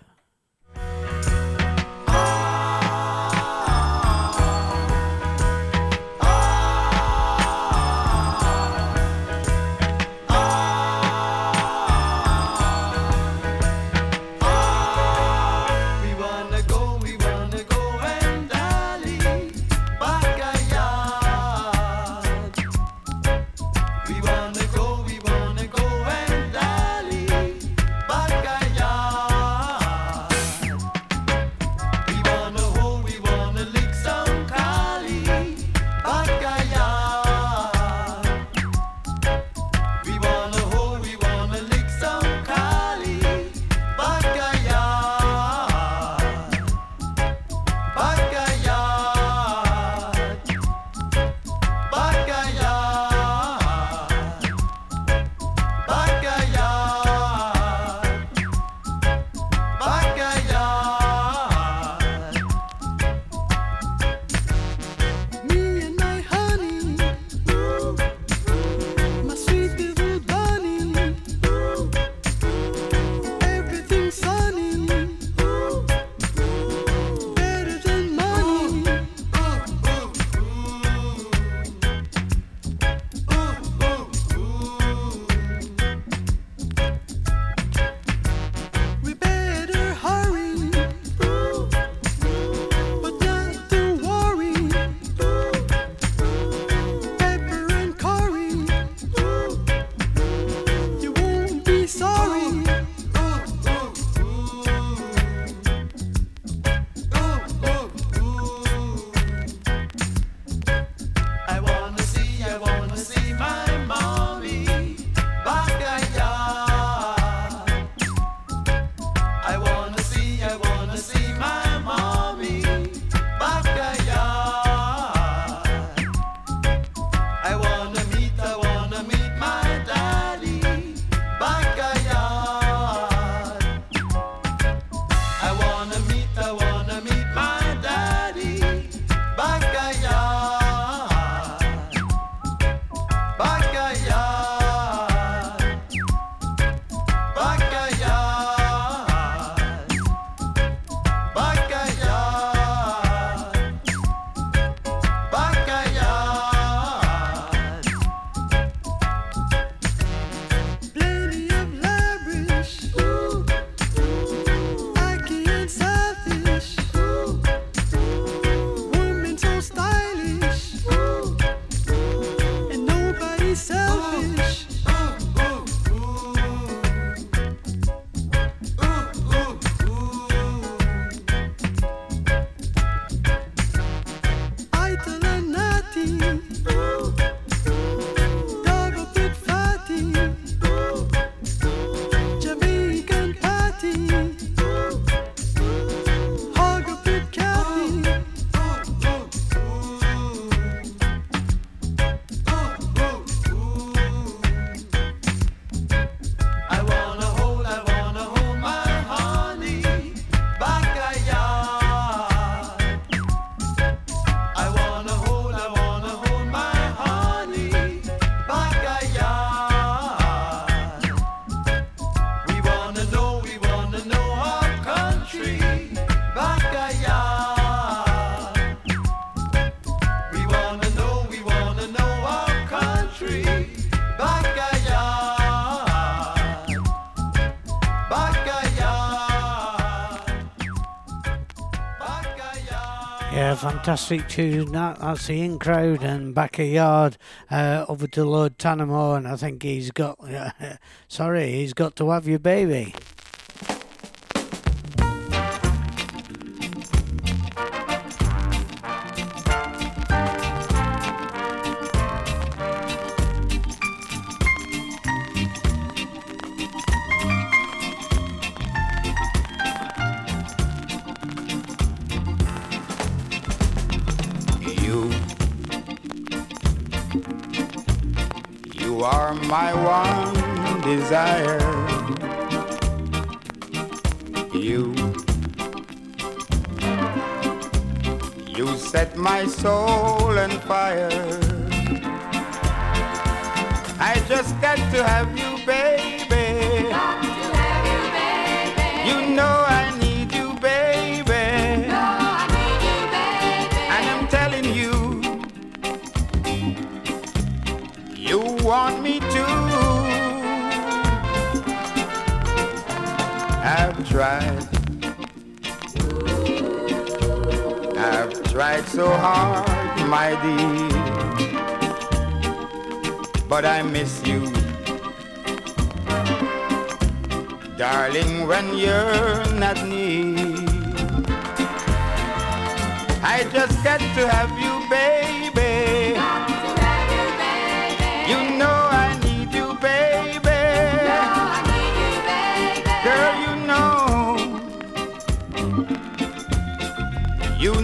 Fantastic 243.64 244.28
tune. 244.28 244.74
That, 244.74 245.00
that's 245.00 245.28
the 245.28 245.42
in 245.42 245.58
crowd 245.58 246.04
and 246.04 246.36
back 246.36 246.60
a 246.60 246.66
yard 246.66 247.16
uh, 247.50 247.86
over 247.88 248.08
to 248.08 248.26
Lord 248.26 248.58
Tanamo, 248.58 249.16
and 249.16 249.26
I 249.26 249.38
think 249.38 249.64
he's 249.64 249.90
got. 249.90 250.20
sorry, 251.08 251.50
he's 251.54 251.74
got 251.74 251.96
to 251.96 252.10
have 252.10 252.28
your 252.28 252.40
baby. 252.40 252.94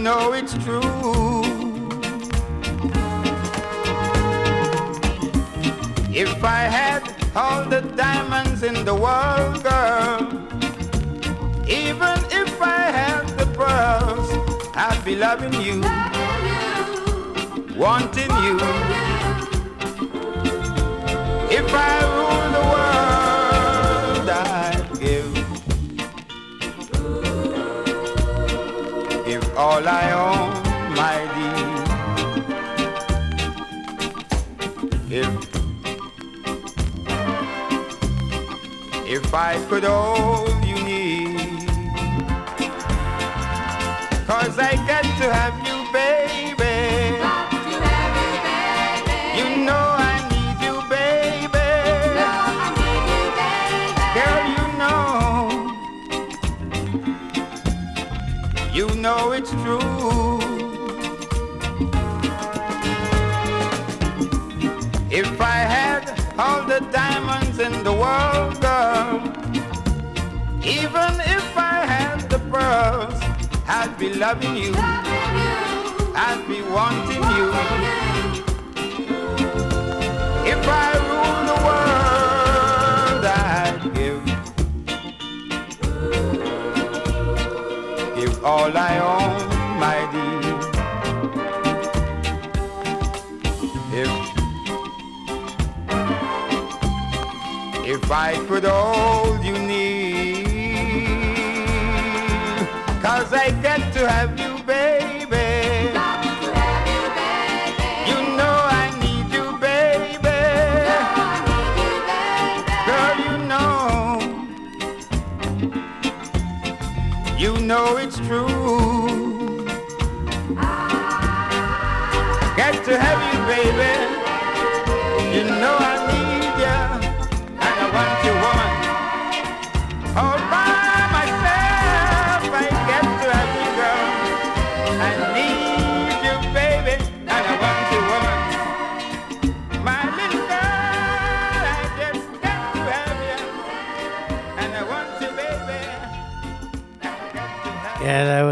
Know. 0.10 0.34
It's 0.34 0.56
true. 0.66 0.82
If 6.24 6.44
I 6.44 6.62
had 6.78 7.02
all 7.36 7.64
the 7.74 7.82
diamonds 8.04 8.62
in 8.70 8.78
the 8.90 8.96
world, 9.06 9.56
girl, 9.70 10.20
even 11.84 12.18
if 12.42 12.52
I 12.80 12.84
had 13.00 13.24
the 13.40 13.48
pearls, 13.60 14.30
I'd 14.86 15.02
be 15.06 15.16
loving 15.26 15.56
you, 15.68 15.78
wanting 17.84 18.34
you. 18.46 18.56
If 21.60 21.68
I 21.88 21.94
ruled 22.14 22.52
the 22.58 22.64
world, 22.72 22.99
all 29.60 29.86
I 29.86 30.12
own, 30.26 30.52
my 30.96 31.18
dear. 31.36 31.68
If 35.22 35.32
if 39.16 39.34
I 39.34 39.58
could 39.68 39.84
all 39.84 40.59
I'd 73.82 73.98
be 73.98 74.14
loving 74.14 74.58
you. 74.58 74.74
I'd 74.76 76.44
be 76.50 76.62
wanting 76.64 77.24
you. 77.38 77.48
If 80.52 80.68
I 80.68 80.92
rule 81.08 81.44
the 81.50 81.58
world, 81.68 83.24
I'd 83.26 83.82
give. 83.96 84.24
Give 88.18 88.36
all 88.44 88.78
I 88.78 89.00
own, 89.00 89.48
my 89.80 90.00
dear. 90.12 90.60
If 94.04 94.12
if 97.88 98.12
I 98.12 98.36
could 98.46 98.66
hold 98.66 99.29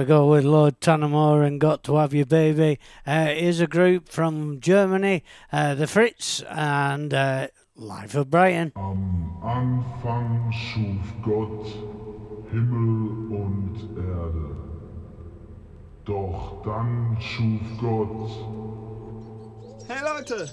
Yeah, 0.08 0.14
there 0.14 0.24
we 0.24 0.28
go 0.28 0.32
with 0.32 0.46
Lord 0.46 0.80
Tanamo 0.80 1.46
and 1.46 1.60
Got 1.60 1.84
to 1.84 1.98
Have 1.98 2.14
You 2.14 2.26
Baby. 2.26 2.80
Uh, 3.06 3.26
here's 3.26 3.60
a 3.60 3.68
group 3.68 4.08
from 4.08 4.62
Germany, 4.62 5.22
uh, 5.52 5.76
the 5.76 5.86
Fritz 5.86 6.42
and 6.50 7.14
uh, 7.14 7.48
Life 7.76 8.16
of 8.16 8.30
Brian. 8.30 8.72
Anfang 9.44 10.50
schuf 10.54 11.02
Gott 11.22 11.68
Himmel 12.52 13.36
und 13.36 13.76
Erde. 13.98 14.56
Doch 16.06 16.62
dann 16.64 17.18
schuf 17.20 17.62
Gott. 17.82 18.32
Hey 19.90 20.02
Leute, 20.04 20.50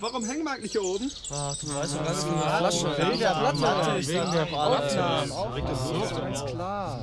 warum 0.00 0.22
hängen 0.22 0.44
wir 0.44 0.52
eigentlich 0.52 0.72
hier 0.72 0.84
oben? 0.84 1.10
Ach, 1.32 1.56
du 1.56 1.74
weißt 1.74 1.96
doch 1.96 2.04
ganz 2.04 2.24
genau. 2.24 2.58
Flasche. 2.58 2.86
Wegen 2.98 3.20
der 3.20 3.30
Platte. 3.30 4.06
Wegen 4.06 4.32
der. 4.32 4.46
Ganz 6.20 6.44
klar. 6.44 7.00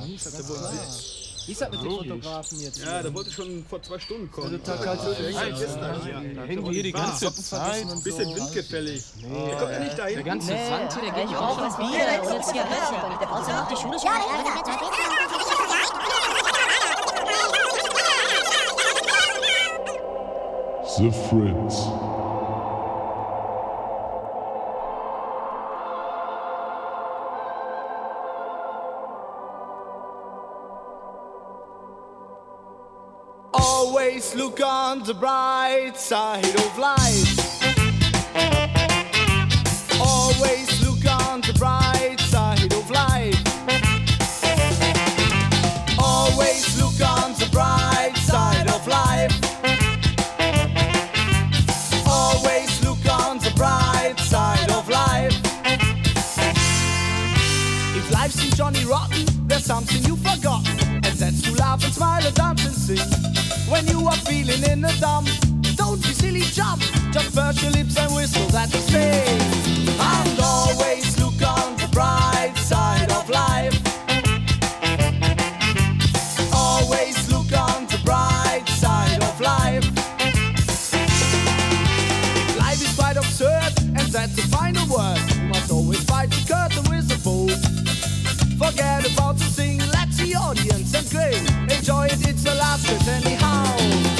Wie 1.46 1.52
ist 1.52 1.60
das 1.60 1.70
mit 1.70 1.82
den 1.82 1.90
Fotografen 1.90 2.60
jetzt? 2.60 2.78
Ja, 2.78 3.02
der 3.02 3.14
wollte 3.14 3.30
schon 3.30 3.64
vor 3.68 3.82
zwei 3.82 3.98
Stunden 3.98 4.30
kommen. 4.30 4.62
total 4.64 4.84
kalt. 4.84 5.00
Nein, 5.34 5.54
gestern. 5.58 6.08
Ja. 6.08 6.22
Ja. 6.22 6.42
Hängen 6.46 6.64
wir 6.64 6.72
hier 6.72 6.82
die 6.82 6.92
ganze 6.92 7.34
Zeit. 7.34 7.84
Bisschen 8.02 8.34
windgefällig. 8.34 9.04
Der 9.20 9.56
kommt 9.56 9.70
ja 9.72 9.80
nicht 9.80 9.98
dahin. 9.98 10.14
Der 10.14 10.24
ganze 10.24 10.48
Sand 10.48 10.92
hier, 10.92 11.02
der 11.02 11.12
geht 11.12 11.24
Ich 11.24 11.30
ja 11.32 11.38
brauche 11.38 11.62
was 11.62 11.76
Bier 11.76 11.86
und 11.86 12.28
eine 12.28 12.40
Zigarette. 12.40 12.94
Der 13.20 13.26
braucht 13.26 13.48
ja 13.48 13.60
noch 13.60 13.68
die 13.68 13.76
Schule 13.76 13.98
schon. 13.98 14.10
The 20.96 21.10
Fritz. 21.10 21.63
Always 34.24 34.42
look 34.42 34.60
on 34.66 35.02
the 35.02 35.12
bright 35.12 35.96
side 35.96 36.46
of 36.46 36.78
life. 36.78 37.38
Always 40.00 40.80
look 40.80 41.04
on 41.06 41.42
the 41.42 41.52
bright 41.58 42.18
side 42.20 42.72
of 42.72 42.90
life. 42.90 43.36
Always 45.98 46.80
look 46.80 47.06
on 47.06 47.34
the 47.34 47.48
bright 47.52 48.16
side 48.16 48.68
of 48.68 48.86
life. 48.88 49.32
Always 52.06 52.82
look 52.82 53.04
on 53.06 53.38
the 53.40 53.52
bright 53.54 54.18
side 54.20 54.70
of 54.70 54.88
life. 54.88 55.38
If 57.94 58.10
life 58.10 58.32
seems 58.32 58.56
Johnny 58.56 58.86
Rotten, 58.86 59.26
there's 59.46 59.66
something 59.66 60.02
you've 60.02 60.20
forgotten. 60.20 60.93
That's 61.16 61.42
to 61.42 61.52
laugh 61.52 61.84
and 61.84 61.94
smile 61.94 62.26
and 62.26 62.34
dance 62.34 62.64
and 62.64 62.74
sing. 62.74 63.08
When 63.70 63.86
you 63.86 64.06
are 64.08 64.16
feeling 64.26 64.62
in 64.64 64.80
the 64.80 64.92
dump, 65.00 65.28
don't 65.76 66.02
be 66.02 66.12
silly, 66.12 66.40
jump. 66.40 66.82
Just 67.12 67.34
burst 67.34 67.62
your 67.62 67.70
lips 67.70 67.96
and 67.96 68.12
whistle 68.14 68.46
that 68.48 68.68
say. 68.70 69.24
And 70.00 70.40
always 70.40 71.18
look 71.20 71.40
on 71.40 71.76
the 71.76 71.88
bright 71.92 72.54
side 72.56 73.12
of 73.12 73.30
life. 73.30 73.74
Always 76.52 77.30
look 77.30 77.52
on 77.56 77.86
the 77.86 78.00
bright 78.04 78.68
side 78.68 79.22
of 79.22 79.40
life. 79.40 79.84
Life 82.58 82.82
is 82.82 82.94
quite 82.96 83.16
absurd, 83.16 83.72
and 83.96 84.08
that's 84.10 84.34
the 84.34 84.46
final 84.50 84.84
word. 84.88 85.20
You 85.36 85.48
must 85.48 85.70
always 85.70 86.02
fight 86.04 86.30
the 86.30 86.42
curtain 86.42 86.84
with 86.90 87.10
a 87.14 87.18
bow. 87.22 87.48
Forget 88.58 89.12
about 89.12 89.36
thing, 89.36 89.46
the 89.46 89.53
audience 90.54 90.94
and 90.94 91.10
grin. 91.10 91.70
Enjoy 91.70 92.06
it, 92.06 92.28
it's 92.28 92.44
last 92.44 92.86
bit 92.86 93.08
anyhow. 93.08 94.13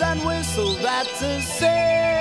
And 0.00 0.24
whistle, 0.24 0.74
that's 0.74 1.20
the 1.20 1.40
same. 1.40 2.17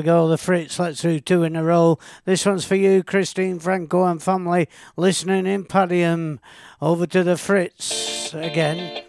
We 0.00 0.06
go. 0.06 0.28
The 0.28 0.38
Fritz. 0.38 0.78
Let's 0.78 1.02
do 1.02 1.20
two 1.20 1.42
in 1.42 1.56
a 1.56 1.62
row. 1.62 1.98
This 2.24 2.46
one's 2.46 2.64
for 2.64 2.74
you, 2.74 3.02
Christine 3.02 3.58
Franco 3.58 4.04
and 4.04 4.22
family, 4.22 4.66
listening 4.96 5.46
in 5.46 5.64
Padium. 5.64 6.40
Over 6.80 7.06
to 7.08 7.22
the 7.22 7.36
Fritz 7.36 8.32
again. 8.32 9.04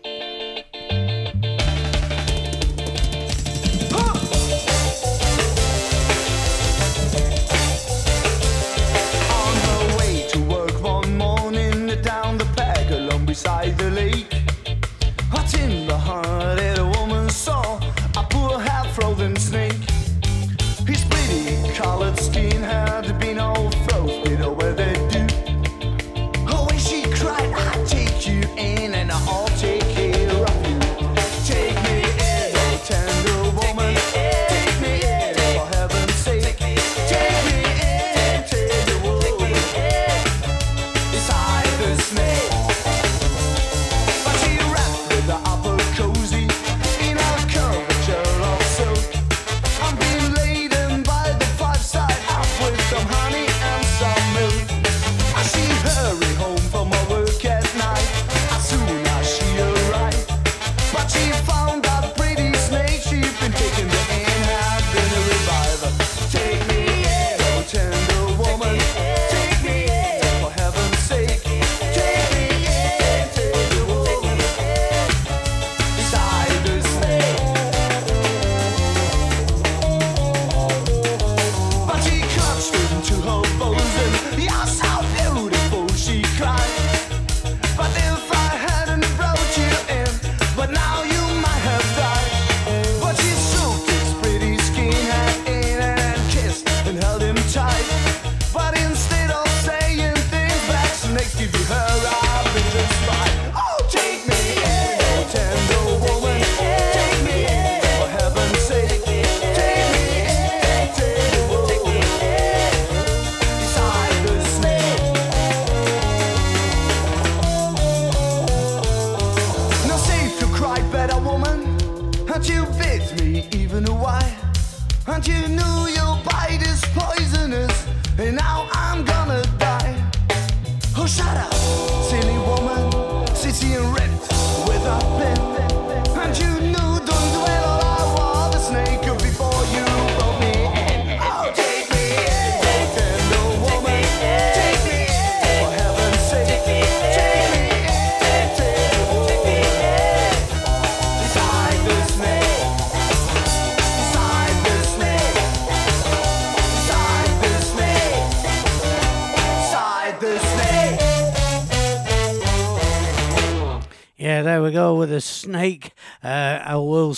On 9.30 9.56
her 9.56 9.98
way 9.98 10.28
to 10.28 10.40
work 10.42 10.84
one 10.84 11.18
morning 11.18 11.88
down 12.02 12.38
the 12.38 12.46
peg 12.58 12.92
along 12.92 13.26
beside 13.26 13.78
the 13.78 13.92
lake. 13.92 14.11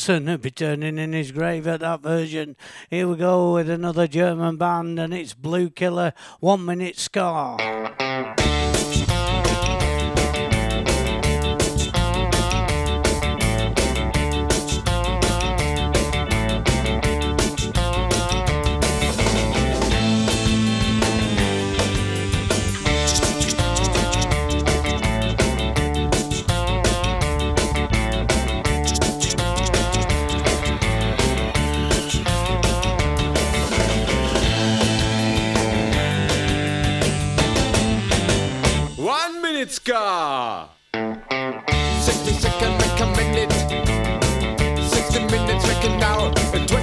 Will 0.05 0.37
be 0.37 0.51
turning 0.51 0.97
in 0.97 1.13
his 1.13 1.31
grave 1.31 1.65
at 1.65 1.79
that 1.79 2.01
version. 2.01 2.57
Here 2.89 3.07
we 3.07 3.15
go 3.15 3.53
with 3.53 3.69
another 3.69 4.05
German 4.05 4.57
band, 4.57 4.99
and 4.99 5.13
it's 5.13 5.33
Blue 5.33 5.69
Killer, 5.69 6.13
One 6.41 6.65
Minute 6.65 6.97
Ska. 6.97 8.02
been 46.53 46.67
20 46.67 46.82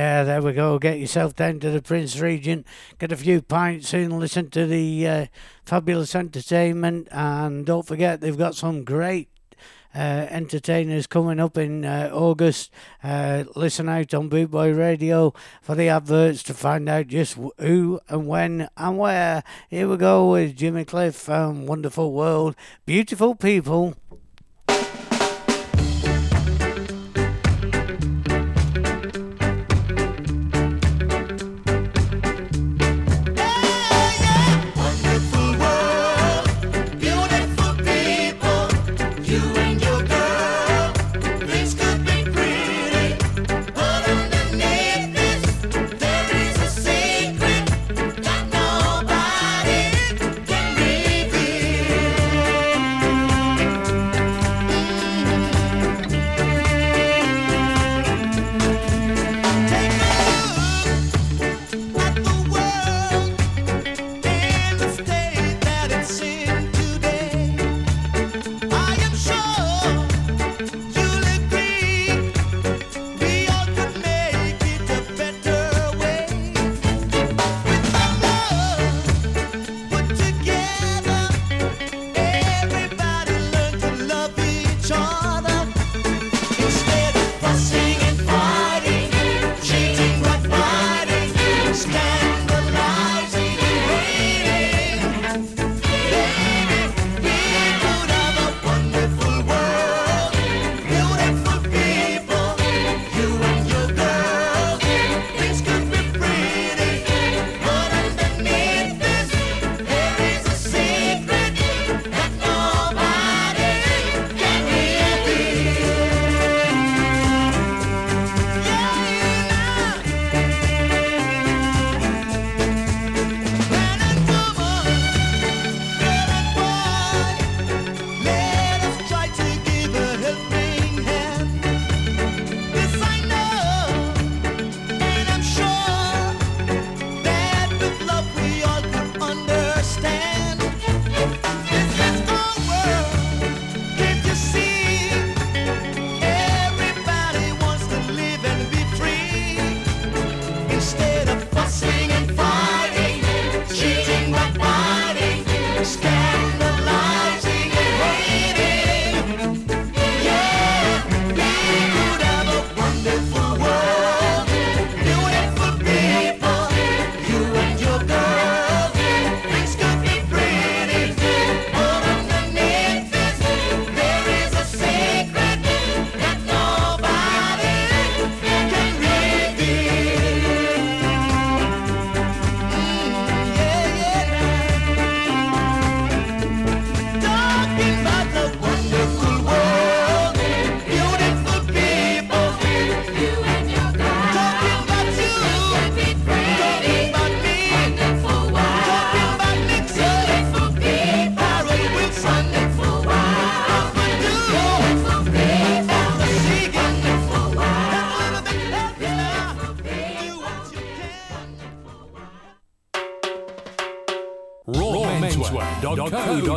Yeah, 0.00 0.24
there 0.24 0.40
we 0.40 0.54
go. 0.54 0.78
Get 0.78 0.98
yourself 0.98 1.36
down 1.36 1.60
to 1.60 1.70
the 1.70 1.82
Prince 1.82 2.18
Regent, 2.18 2.66
get 2.98 3.12
a 3.12 3.18
few 3.18 3.42
pints 3.42 3.92
and 3.92 4.18
listen 4.18 4.48
to 4.48 4.66
the 4.66 5.06
uh, 5.06 5.26
fabulous 5.66 6.14
entertainment. 6.14 7.08
And 7.10 7.66
don't 7.66 7.86
forget, 7.86 8.22
they've 8.22 8.38
got 8.38 8.54
some 8.54 8.82
great 8.82 9.28
uh, 9.94 10.26
entertainers 10.30 11.06
coming 11.06 11.38
up 11.38 11.58
in 11.58 11.84
uh, 11.84 12.08
August. 12.14 12.72
Uh, 13.04 13.44
listen 13.54 13.90
out 13.90 14.14
on 14.14 14.30
Boot 14.30 14.50
Boy 14.50 14.72
Radio 14.72 15.34
for 15.60 15.74
the 15.74 15.90
adverts 15.90 16.42
to 16.44 16.54
find 16.54 16.88
out 16.88 17.08
just 17.08 17.36
who 17.58 18.00
and 18.08 18.26
when 18.26 18.70
and 18.78 18.96
where. 18.96 19.44
Here 19.68 19.86
we 19.86 19.98
go 19.98 20.30
with 20.30 20.56
Jimmy 20.56 20.86
Cliff 20.86 21.28
and 21.28 21.68
Wonderful 21.68 22.14
World. 22.14 22.56
Beautiful 22.86 23.34
people. 23.34 23.96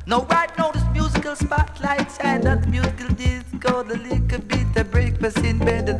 No, 0.09 0.23
right 0.31 0.57
this 0.73 0.85
musical 0.93 1.35
spotlight 1.35 2.11
shine 2.13 2.47
on 2.47 2.61
the 2.61 2.69
musical 2.69 3.09
disco, 3.09 3.83
the 3.83 3.97
liquor 3.97 4.39
beat, 4.39 4.73
the 4.73 4.85
as 4.85 5.16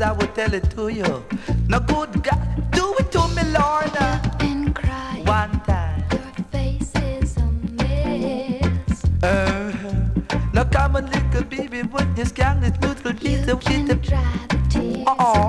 I 0.07 0.13
would 0.13 0.33
tell 0.37 0.55
it 0.55 0.71
to 0.77 0.87
you. 0.87 1.25
No 1.67 1.81
good 1.81 2.23
God, 2.23 2.71
do 2.71 2.95
it 3.01 3.11
to 3.11 3.27
me, 3.35 3.43
Lorna. 3.57 4.23
And 4.39 4.73
cry. 4.73 5.21
One 5.25 5.61
time. 5.63 6.05
Your 6.13 6.45
face 6.53 6.93
is 6.95 7.37
a 7.39 7.47
mess. 7.83 9.05
Uh-huh. 9.21 10.39
Now 10.55 10.63
come 10.63 10.95
on, 10.95 11.07
little 11.11 11.43
baby, 11.43 11.83
when 11.83 12.17
you 12.17 12.25
scan 12.25 12.61
this 12.61 12.79
musical 12.81 13.15
beat, 13.15 13.47
the 13.47 13.59
shit. 13.67 15.07
Uh-uh. 15.09 15.49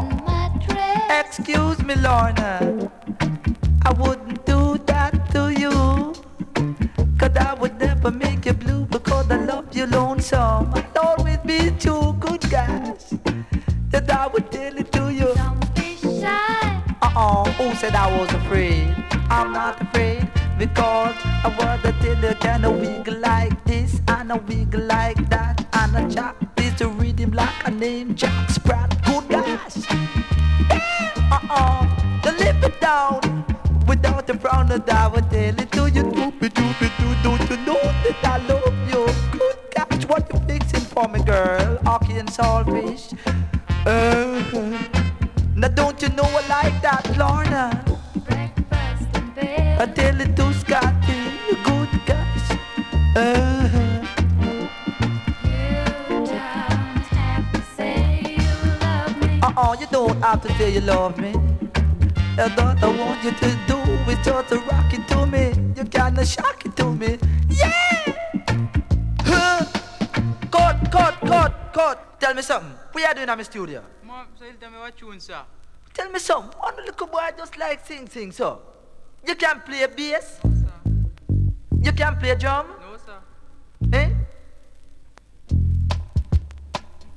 Excuse 1.20 1.84
me, 1.84 1.93
Lorna. 1.95 2.89
I 3.86 3.93
wouldn't 3.93 4.43
do 4.47 4.80
that 4.88 5.30
to 5.34 5.53
you. 5.53 6.14
Cause 7.20 7.36
I 7.38 7.53
would 7.53 7.80
never 7.80 8.10
make 8.10 8.47
you 8.47 8.53
blue 8.53 8.86
because 8.88 9.30
I 9.30 9.38
love 9.38 9.76
you 9.76 9.86
lonesome. 9.86 10.74
I'll 10.74 11.16
always 11.20 11.38
be 11.45 11.70
two 11.78 12.14
good 12.20 12.41
guys. 12.49 13.14
That 13.89 14.11
I 14.11 14.27
would 14.27 14.51
tell 14.51 14.77
it 14.77 14.91
to 14.91 15.13
you. 15.13 15.33
Don't 15.35 15.75
be 15.75 15.95
shy. 15.95 16.83
Uh-uh, 17.01 17.45
who 17.53 17.73
said 17.75 17.95
I 17.95 18.17
was 18.17 18.29
afraid? 18.33 18.95
I'm 19.29 19.53
not 19.53 19.81
afraid 19.81 20.27
because 20.57 21.15
I 21.23 21.49
was 21.57 21.79
a 21.85 22.07
you 22.07 22.35
can 22.35 22.65
I 22.65 22.69
wiggle 22.69 23.19
like 23.19 23.63
this 23.65 24.01
and 24.07 24.31
I 24.31 24.38
wiggle 24.38 24.81
like 24.81 25.29
that 25.29 25.65
and 25.73 25.97
I 25.97 26.09
chop 26.09 26.35
this 26.55 26.73
to 26.79 26.89
rhythm 26.89 27.31
like 27.31 27.67
a 27.67 27.71
name 27.71 28.15
Jack 28.15 28.49
Sprat. 28.49 28.89
Good 29.05 29.29
guys. 29.29 29.85
Uh-uh, 31.31 32.21
to 32.23 32.31
live 32.31 32.63
it 32.63 32.81
down 32.81 33.45
without 33.88 34.29
a 34.29 34.33
frown 34.38 34.71
and 34.71 34.89
I 34.89 35.07
would 35.07 35.29
tell 35.29 35.59
it 35.59 35.71
to 35.71 35.89
you. 35.89 36.03
Doopy 36.03 36.49
doopy 36.49 36.89
doo, 36.99 37.15
don't 37.23 37.49
you 37.49 37.57
know 37.65 37.81
that 38.03 38.17
I 38.23 38.38
love 38.47 38.75
you? 38.89 39.05
Good 39.31 39.57
gosh, 39.75 40.05
what 40.05 40.33
you 40.33 40.39
fixing 40.47 40.81
for 40.81 41.07
me, 41.07 41.21
girl? 41.23 41.77
Ackee 41.85 42.19
and 42.19 42.29
saltfish. 42.29 43.13
Uh, 43.88 44.43
now 45.55 45.69
don't 45.69 46.01
you 46.01 46.09
know 46.09 46.25
I 46.25 46.45
like 46.49 46.81
that, 46.81 47.07
Lorna? 47.17 47.85
Breakfast 48.27 49.15
in 49.15 49.29
bed. 49.29 49.79
I 49.79 49.85
tell 49.85 50.19
it 50.19 50.35
to 50.35 50.53
Scotty, 50.55 51.15
you 51.47 51.55
good 51.63 51.89
gosh. 52.05 52.49
Uh, 53.15 53.69
uh-uh, 59.41 59.77
you 59.79 59.88
don't 59.89 60.21
have 60.21 60.41
to 60.41 60.49
say 60.57 60.73
you 60.73 60.81
love 60.81 61.17
me. 61.17 61.31
And 62.38 62.59
all 62.59 62.75
I 62.83 62.88
want 62.99 63.23
you 63.23 63.31
to 63.31 63.57
do 63.67 63.77
is 64.11 64.19
just 64.25 64.49
to 64.49 64.57
rock 64.69 64.93
it 64.93 65.07
to 65.07 65.25
me. 65.25 65.53
You 65.77 65.85
kinda 65.85 66.25
shock 66.25 66.65
it 66.65 66.75
to 66.75 66.91
me. 66.91 67.17
Yeah! 67.47 68.03
Huh. 69.21 69.63
Cut, 70.51 70.91
cut, 70.91 71.15
cut, 71.21 71.71
cut. 71.71 72.19
Tell 72.19 72.33
me 72.33 72.41
something. 72.41 72.86
What 72.97 73.09
you 73.09 73.13
doing 73.13 73.29
in 73.29 73.37
my 73.37 73.43
studio? 73.43 73.83
Mom, 74.03 74.25
so 74.39 74.45
you 74.45 74.53
tell 74.59 74.71
me 74.71 74.79
what 74.79 74.97
tune, 74.97 75.19
sir? 75.19 75.39
Tell 75.93 76.09
me 76.09 76.17
something. 76.17 76.59
One 76.59 76.77
little 76.77 77.05
boy 77.05 77.29
just 77.37 77.55
like 77.55 77.85
sing, 77.85 78.09
sing, 78.09 78.31
so. 78.31 78.59
You 79.23 79.35
can 79.35 79.61
play 79.61 79.85
bass? 79.85 80.39
You 81.79 81.91
can 81.91 82.17
play 82.17 82.33
drum? 82.33 82.65
No, 82.81 82.97
sir. 82.97 83.19
Eh? 83.93 84.09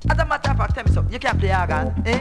As 0.07 0.19
a 0.19 0.23
matter 0.23 0.51
of 0.51 0.57
fact, 0.57 0.75
tell 0.75 0.83
me 0.83 0.91
something. 0.91 1.13
You 1.13 1.19
can 1.19 1.39
play 1.39 1.51
organ, 1.51 2.03
eh? 2.05 2.19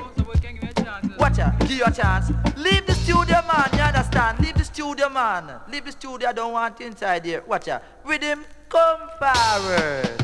Watch 1.18 1.38
out, 1.40 1.60
give 1.60 1.70
you 1.72 1.84
a 1.84 1.90
chance. 1.90 2.30
Leave 2.56 2.86
the 2.86 2.94
studio, 2.94 3.42
man, 3.46 3.68
you 3.74 3.80
understand? 3.80 4.40
Leave 4.40 4.54
the 4.54 4.64
studio, 4.64 5.10
man. 5.10 5.60
Leave 5.70 5.84
the 5.84 5.92
studio, 5.92 6.30
I 6.30 6.32
don't 6.32 6.52
want 6.54 6.80
you 6.80 6.86
inside 6.86 7.26
here. 7.26 7.44
Watch 7.46 7.68
out. 7.68 7.82
Rhythm, 8.06 8.42
come 8.70 9.00
forward. 9.18 10.16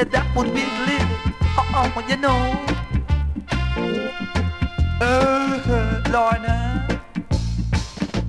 And 0.00 0.10
that 0.12 0.34
would 0.34 0.54
be 0.54 0.64
living. 0.88 1.34
Uh-uh, 1.58 2.02
you 2.08 2.16
know. 2.16 2.40
Uh, 4.98 6.02
Lorna. 6.08 7.02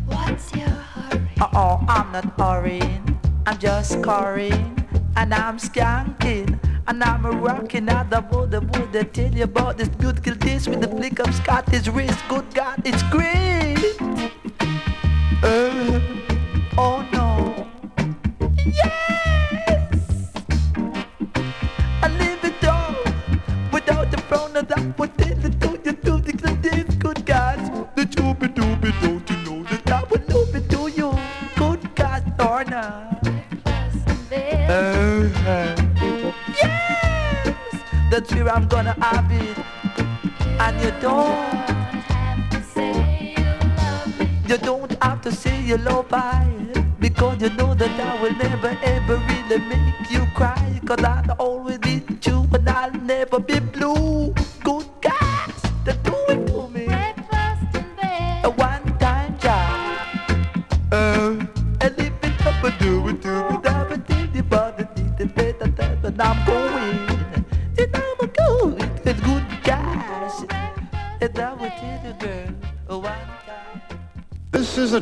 What's 0.05 0.53
your 0.53 0.67
hurry? 0.67 1.21
Uh-oh, 1.39 1.85
I'm 1.87 2.11
not 2.11 2.25
hurrying. 2.37 3.17
I'm 3.45 3.57
just 3.57 3.93
scoring. 3.93 4.85
And 5.15 5.33
I'm 5.33 5.57
skanking. 5.57 6.59
And 6.87 7.01
I'm 7.01 7.25
a 7.25 7.31
rocking 7.31 7.87
out 7.87 8.09
the 8.09 8.19
would 8.29 8.93
I 8.93 9.03
tell 9.03 9.31
you 9.33 9.45
about 9.45 9.77
this 9.77 9.87
beautiful 9.87 10.35
dish 10.35 10.67
with 10.67 10.81
the 10.81 10.89
flick 10.89 11.19
of 11.19 11.33
Scottish 11.33 11.87
wrist. 11.87 12.19
Good 12.27 12.53
God, 12.53 12.81
it's 12.83 13.01
great. 13.03 13.95
Uh, 15.41 16.01
oh 16.77 17.07
no. 17.13 17.65
Yes. 18.65 19.20
That. 24.63 24.97
What 24.97 25.11
it 25.19 25.59
do? 25.59 25.69
You 25.85 25.91
do 25.93 26.19
the 26.19 26.57
this 26.61 26.95
good 26.95 27.25
guys. 27.25 27.69
The 27.95 28.03
doobie 28.03 28.53
doobie 28.53 28.93
don't 29.01 29.29
you 29.29 29.37
know 29.45 29.63
that 29.63 29.91
I 29.91 30.03
would 30.09 30.27
love 30.33 30.55
it 30.55 30.69
to 30.69 30.89
you. 30.89 31.13
Good 31.55 31.95
guys, 31.95 32.23
Lorna. 32.39 33.19
Uh-huh. 34.69 35.75
Yes, 36.61 37.55
that's 38.09 38.33
where 38.33 38.49
I'm 38.49 38.67
gonna 38.67 38.95
have 39.03 39.31
it, 39.31 39.57
and 40.59 40.81
you 40.81 40.91
don't. 41.01 41.71
Have 42.11 42.49
to 42.51 42.63
say 42.63 43.35
you 43.37 43.43
love 43.77 44.19
me 44.19 44.29
You 44.47 44.57
don't 44.57 45.03
have 45.03 45.21
to 45.21 45.31
say 45.31 45.61
you 45.61 45.77
love 45.77 46.07
I 46.13 46.47
Because 46.99 47.41
you 47.41 47.49
know 47.51 47.73
that 47.73 47.99
I 47.99 48.21
will 48.21 48.35
never 48.35 48.77
ever 48.83 49.17
really 49.29 49.59
make 49.65 50.11
you 50.11 50.25
cry 50.35 50.79
Cause 50.85 51.03
I'll 51.03 51.31
always 51.39 51.77
be 51.79 52.01
you 52.25 52.47
and 52.53 52.69
I'll 52.69 52.91
never 52.91 53.39
be 53.39 53.59
blue 53.59 54.30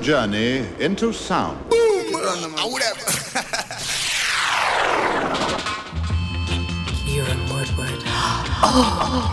This 0.09 0.17
is 0.17 0.23
a 0.23 0.27
journey 0.27 0.65
into 0.79 1.13
sound. 1.13 1.59
Keiron 7.05 7.41
Woodward. 7.51 8.03
Oh, 8.61 9.31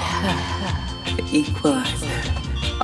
Equaliser 1.33 2.23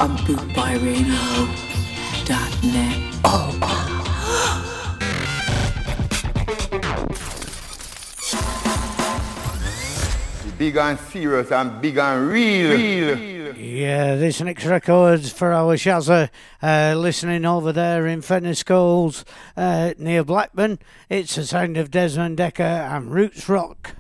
on 0.01 0.11
bootboyradio.net. 0.25 2.97
Oh. 3.25 3.59
big 10.59 10.77
and 10.77 10.99
serious 10.99 11.53
and 11.53 11.81
big 11.81 11.97
and 11.99 12.29
real. 12.29 12.71
real. 12.71 13.32
Yeah, 13.83 14.15
this 14.15 14.41
next 14.41 14.65
record's 14.65 15.33
for 15.33 15.53
our 15.53 15.75
Shazza 15.75 16.31
uh, 16.63 16.95
listening 16.97 17.45
over 17.45 17.73
there 17.73 18.07
in 18.07 18.21
Feniscowles 18.21 19.25
uh, 19.57 19.95
near 19.99 20.23
Blackburn. 20.23 20.79
It's 21.09 21.35
the 21.35 21.45
sound 21.45 21.77
of 21.77 21.91
Desmond 21.91 22.39
Dekker 22.39 22.61
and 22.61 23.11
Roots 23.11 23.49
Rock. 23.49 23.97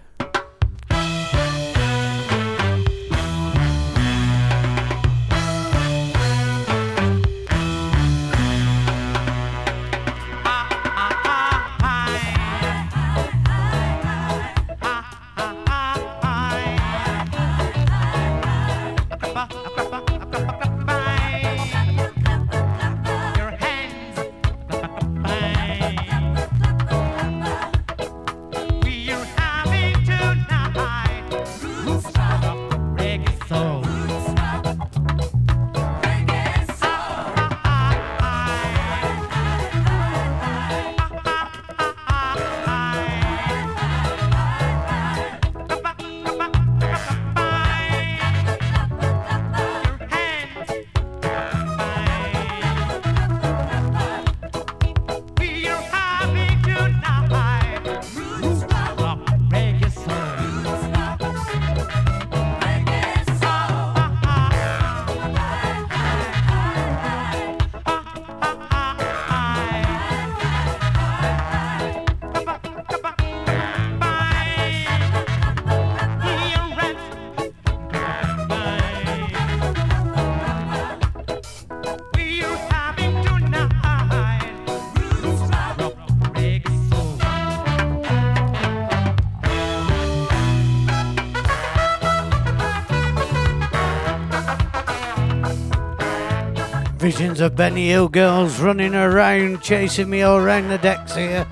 Visions 97.03 97.41
of 97.41 97.57
Benny 97.57 97.89
Hill 97.89 98.09
girls 98.09 98.61
running 98.61 98.95
around, 98.95 99.61
chasing 99.61 100.09
me 100.09 100.23
all 100.23 100.39
around 100.39 100.69
the 100.69 100.79
decks 100.79 101.17
here. 101.17 101.45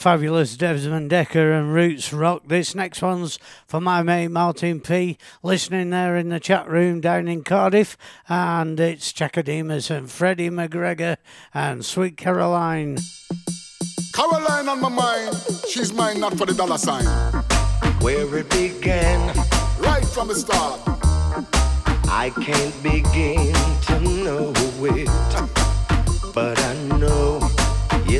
Fabulous 0.00 0.56
Desmond 0.56 1.10
Dekker 1.10 1.52
and 1.52 1.74
Roots 1.74 2.10
Rock. 2.10 2.44
This 2.46 2.74
next 2.74 3.02
one's 3.02 3.38
for 3.66 3.82
my 3.82 4.02
mate 4.02 4.28
Martin 4.28 4.80
P. 4.80 5.18
listening 5.42 5.90
there 5.90 6.16
in 6.16 6.30
the 6.30 6.40
chat 6.40 6.66
room 6.66 7.02
down 7.02 7.28
in 7.28 7.44
Cardiff. 7.44 7.98
And 8.26 8.80
it's 8.80 9.12
Chaka 9.12 9.42
Demus 9.42 9.90
and 9.90 10.10
Freddie 10.10 10.48
McGregor 10.48 11.18
and 11.52 11.84
Sweet 11.84 12.16
Caroline. 12.16 12.96
Caroline 14.14 14.70
on 14.70 14.80
my 14.80 14.88
mind, 14.88 15.36
she's 15.68 15.92
mine 15.92 16.18
not 16.18 16.32
for 16.38 16.46
the 16.46 16.54
dollar 16.54 16.78
sign. 16.78 17.04
Where 18.00 18.38
it 18.38 18.48
began, 18.48 19.36
Right 19.80 20.06
from 20.06 20.28
the 20.28 20.34
start, 20.34 20.80
I 22.08 22.32
can't 22.40 22.82
begin 22.82 23.52
to 23.82 24.00
know 24.00 24.52
it, 24.56 26.32
but 26.32 26.58
I 26.58 26.74
know 26.84 26.89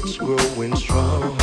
it's 0.03 0.16
growing 0.16 0.74
strong. 0.76 1.38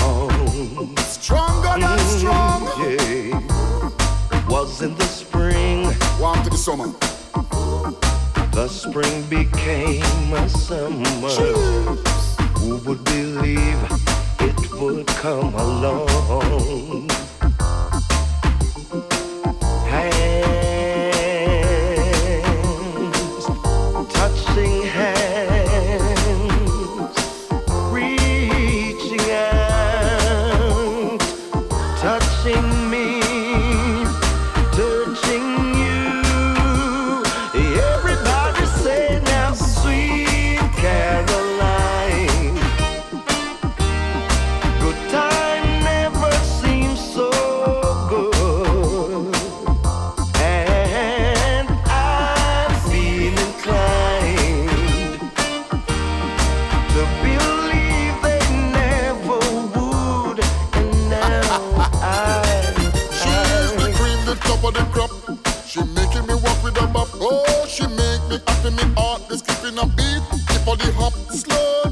Stronger 0.97 1.79
than 1.79 1.97
mm, 1.97 2.17
strong. 2.17 2.61
Yeah. 2.81 4.47
Was 4.49 4.81
in 4.81 4.95
the 4.95 5.03
spring. 5.03 5.83
Warm 6.19 6.41
to 6.43 6.49
the 6.49 6.57
summer. 6.57 6.87
The 8.51 8.67
spring 8.67 9.23
became 9.29 10.33
a 10.33 10.49
summer. 10.49 11.29
Who 12.59 12.77
would 12.85 13.03
believe 13.03 13.79
it 14.39 14.71
would 14.73 15.07
come 15.07 15.53
along? 15.53 17.26
Beat. 70.67 70.79
Keep 70.79 70.87
on 70.87 70.87
the 70.87 70.93
hop, 70.93 71.13
slow 71.31 71.86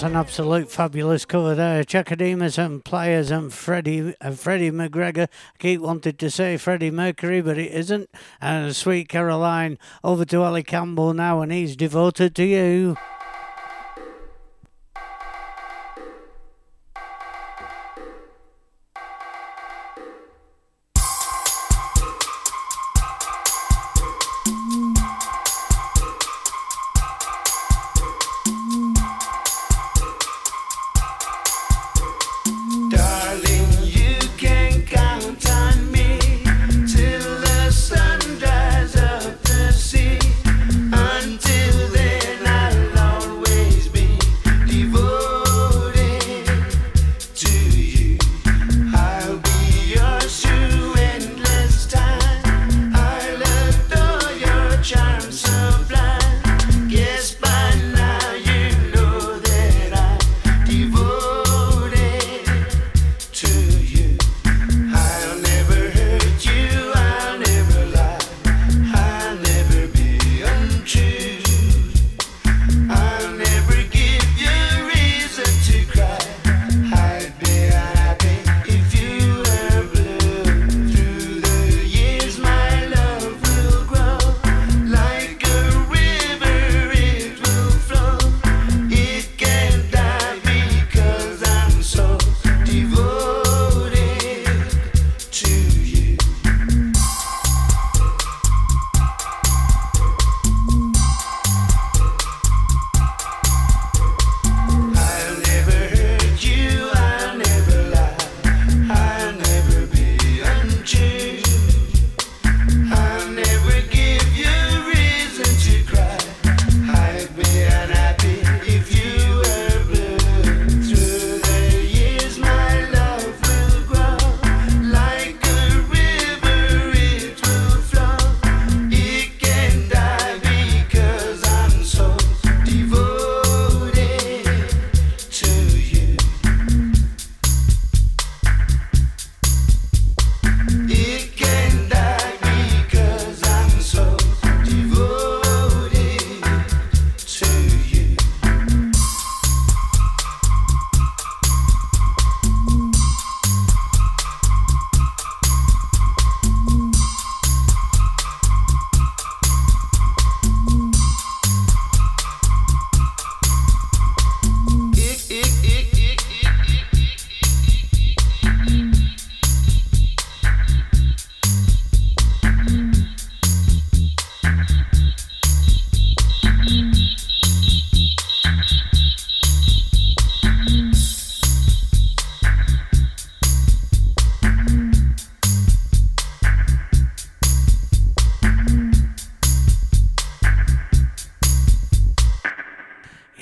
That's 0.00 0.12
an 0.12 0.16
absolute 0.16 0.70
fabulous 0.70 1.26
cover 1.26 1.54
there. 1.54 1.84
Chaka 1.84 2.16
Demus 2.16 2.56
and 2.56 2.82
Pliers 2.82 3.30
and 3.30 3.52
Freddie 3.52 4.14
uh, 4.18 4.30
Freddie 4.30 4.70
McGregor. 4.70 5.24
I 5.24 5.58
keep 5.58 5.82
wanted 5.82 6.18
to 6.20 6.30
say 6.30 6.56
Freddie 6.56 6.90
Mercury, 6.90 7.42
but 7.42 7.58
it 7.58 7.70
isn't. 7.70 8.08
And 8.40 8.74
Sweet 8.74 9.10
Caroline. 9.10 9.78
Over 10.02 10.24
to 10.24 10.42
Ali 10.42 10.62
Campbell 10.62 11.12
now, 11.12 11.42
and 11.42 11.52
he's 11.52 11.76
devoted 11.76 12.34
to 12.36 12.44
you. 12.44 12.96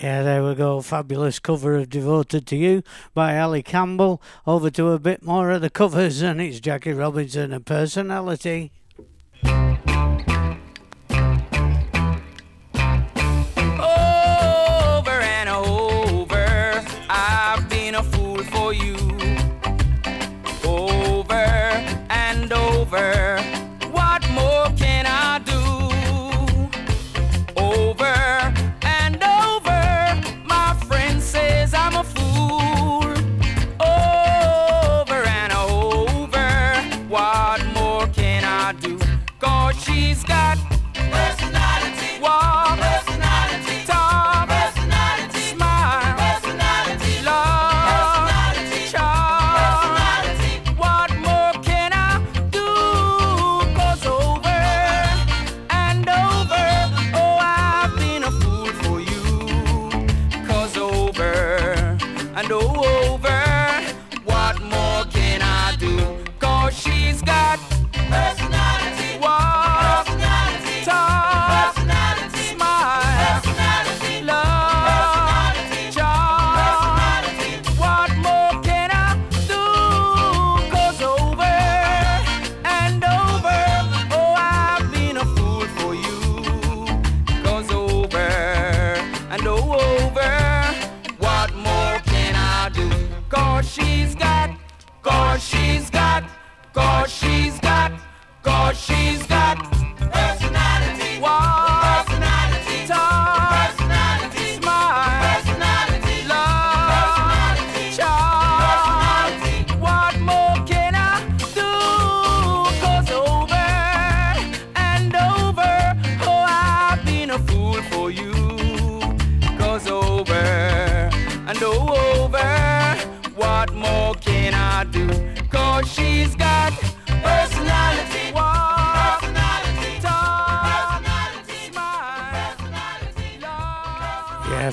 Yeah, 0.01 0.23
there 0.23 0.45
we 0.45 0.55
go. 0.55 0.81
Fabulous 0.81 1.41
cover 1.41 1.75
of 1.75 1.91
Devoted 1.91 2.47
to 2.47 2.57
You 2.57 2.85
by 3.15 3.37
Ali 3.37 3.65
Campbell. 3.65 4.23
Over 4.47 4.71
to 4.71 4.93
a 4.93 4.99
bit 5.01 5.25
more 5.25 5.51
of 5.51 5.61
the 5.61 5.71
covers, 5.71 6.23
and 6.23 6.41
it's 6.41 6.61
Jackie 6.61 6.93
Robinson 6.93 7.53
and 7.53 7.67
Personality. 7.67 8.71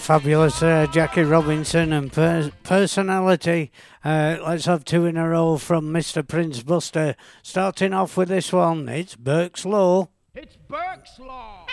Fabulous, 0.06 0.62
uh, 0.62 0.86
Jackie 0.92 1.24
Robinson 1.24 1.92
and 1.92 2.14
per- 2.14 2.52
personality. 2.62 3.72
Uh, 4.04 4.38
let's 4.46 4.66
have 4.66 4.86
two 4.86 5.08
in 5.08 5.18
a 5.18 5.28
row 5.28 5.58
from 5.58 5.92
Mr. 5.92 6.26
Prince 6.26 6.62
Buster. 6.62 7.16
Starting 7.42 7.92
off 7.92 8.16
with 8.16 8.30
this 8.30 8.54
one, 8.54 8.88
it's 8.88 9.16
Burke's 9.16 9.66
Law. 9.66 10.10
It's 10.36 10.58
Burke's 10.70 11.18
Law. 11.18 11.66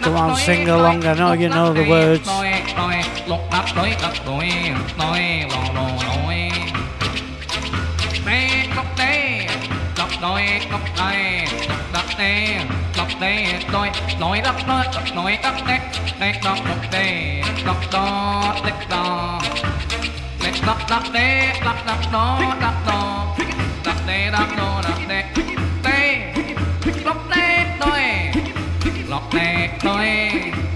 Come 0.00 0.16
on, 0.16 0.36
sing 0.36 0.68
along. 0.68 1.04
I 1.04 1.14
know 1.14 1.32
you 1.32 1.48
know 1.48 1.72
the 1.72 1.88
words. 1.88 2.28
Yeah, 29.12 29.68
there 29.82 30.62
we 30.62 30.71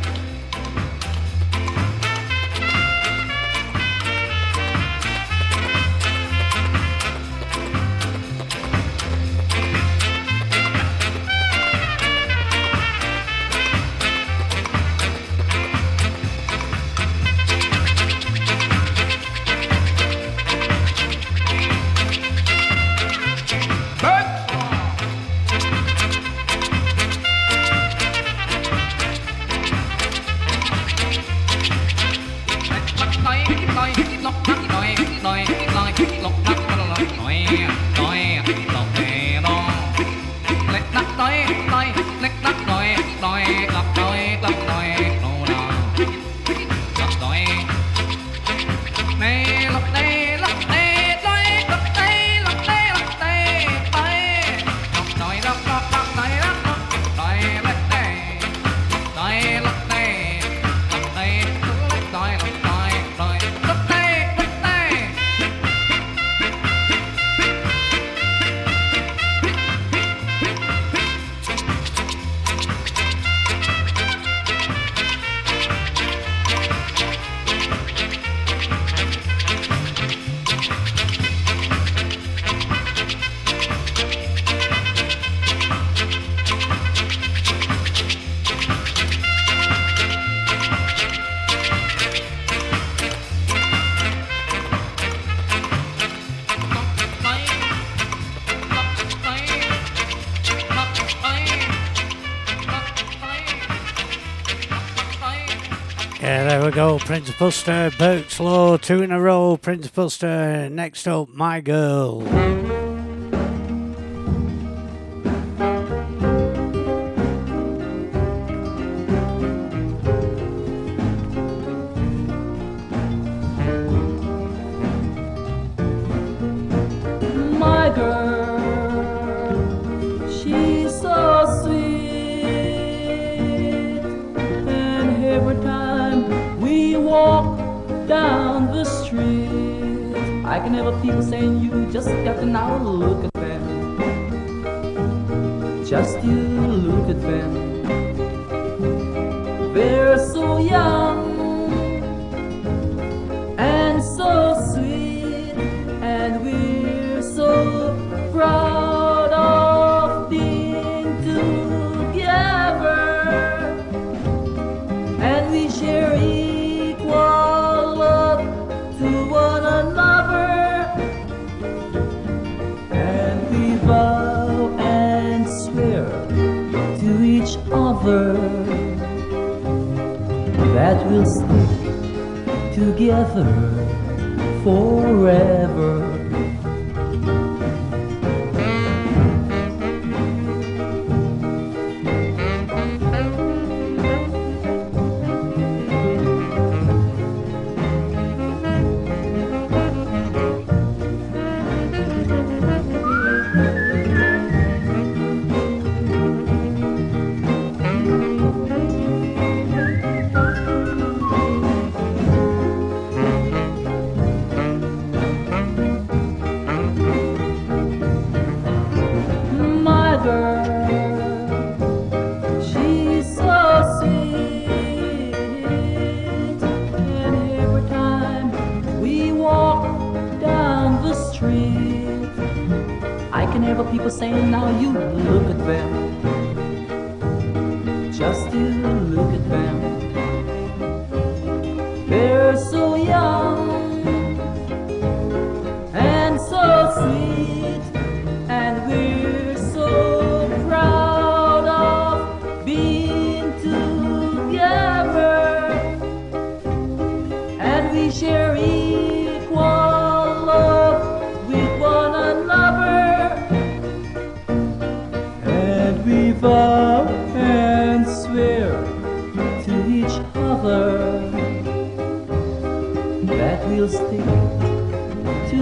Prince 106.86 107.32
Buster, 107.32 107.90
Burke's 107.98 108.38
Law, 108.38 108.76
two 108.76 109.02
in 109.02 109.10
a 109.10 109.20
row. 109.20 109.56
Prince 109.56 109.88
Buster, 109.88 110.70
next 110.70 111.08
up, 111.08 111.28
My 111.30 111.60
Girl. 111.60 112.22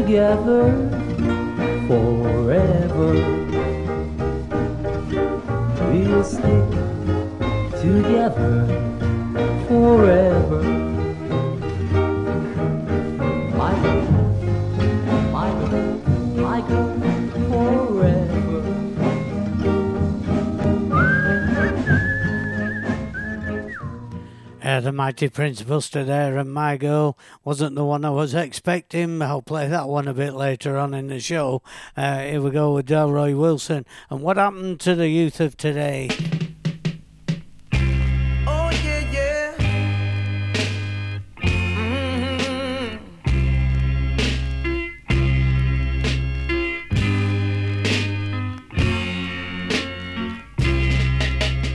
Together 0.05 0.71
forever. 1.89 3.13
We'll 5.91 6.25
stick 6.25 6.71
together 7.81 8.67
forever. 9.67 10.84
Mighty 25.05 25.29
Prince 25.29 25.61
Buster 25.61 26.03
there, 26.03 26.39
and 26.39 26.51
my 26.51 26.79
girl 26.79 27.19
wasn't 27.45 27.77
the 27.77 27.85
one 27.85 28.07
I 28.07 28.11
was 28.11 28.33
expecting. 28.33 29.21
I'll 29.21 29.43
play 29.43 29.69
that 29.69 29.87
one 29.87 30.09
a 30.09 30.15
bit 30.15 30.33
later 30.33 30.79
on 30.79 30.95
in 30.95 31.09
the 31.09 31.21
show. 31.21 31.63
Uh, 31.95 32.21
here 32.21 32.41
we 32.41 32.51
go 32.51 32.73
with 32.73 32.87
Delroy 32.87 33.39
Wilson. 33.39 33.85
And 34.09 34.23
what 34.23 34.39
happened 34.39 34.81
to 34.81 34.95
the 34.95 35.09
youth 35.09 35.41
of 35.41 35.59
today? 35.59 36.09
Oh 38.47 38.71
yeah, 38.83 39.13
yeah. 39.13 39.57
Mhm. 41.43 42.99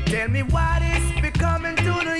Tell 0.08 0.30
me 0.30 0.42
what 0.42 0.82
is 0.82 1.22
becoming 1.22 1.76
to 1.76 1.94
the 2.04 2.20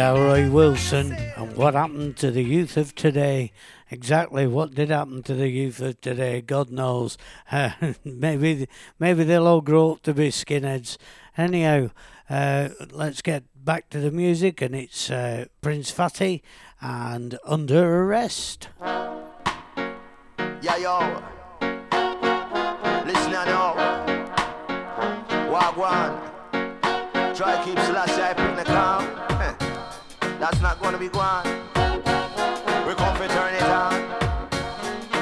Delroy 0.00 0.50
Wilson, 0.50 1.12
and 1.12 1.54
what 1.58 1.74
happened 1.74 2.16
to 2.16 2.30
the 2.30 2.42
youth 2.42 2.78
of 2.78 2.94
today? 2.94 3.52
Exactly 3.90 4.46
what 4.46 4.74
did 4.74 4.88
happen 4.88 5.22
to 5.24 5.34
the 5.34 5.50
youth 5.50 5.78
of 5.82 6.00
today? 6.00 6.40
God 6.40 6.70
knows. 6.70 7.18
Uh, 7.52 7.72
maybe, 8.02 8.66
maybe 8.98 9.24
they'll 9.24 9.46
all 9.46 9.60
grow 9.60 9.92
up 9.92 10.02
to 10.04 10.14
be 10.14 10.30
skinheads. 10.30 10.96
Anyhow, 11.36 11.90
uh, 12.30 12.70
let's 12.92 13.20
get 13.20 13.44
back 13.54 13.90
to 13.90 14.00
the 14.00 14.10
music, 14.10 14.62
and 14.62 14.74
it's 14.74 15.10
uh, 15.10 15.44
Prince 15.60 15.90
Fatty 15.90 16.42
and 16.80 17.38
Under 17.44 18.04
Arrest. 18.04 18.68
Yeah, 18.80 20.76
yo. 20.78 21.22
Listen 23.04 23.32
now. 23.32 23.74
Wagwan. 25.52 27.36
Try 27.36 27.62
keep 27.66 27.78
Selassie 27.80 28.22
I 28.22 28.32
pick 28.32 28.56
the 28.56 28.64
calm. 28.64 29.29
That's 30.40 30.62
not 30.62 30.80
gonna 30.80 30.96
be 30.96 31.10
gone. 31.10 31.44
We 32.86 32.94
come 32.94 33.14
to 33.18 33.28
turn 33.28 33.54
it 33.54 33.62
on. 33.62 33.92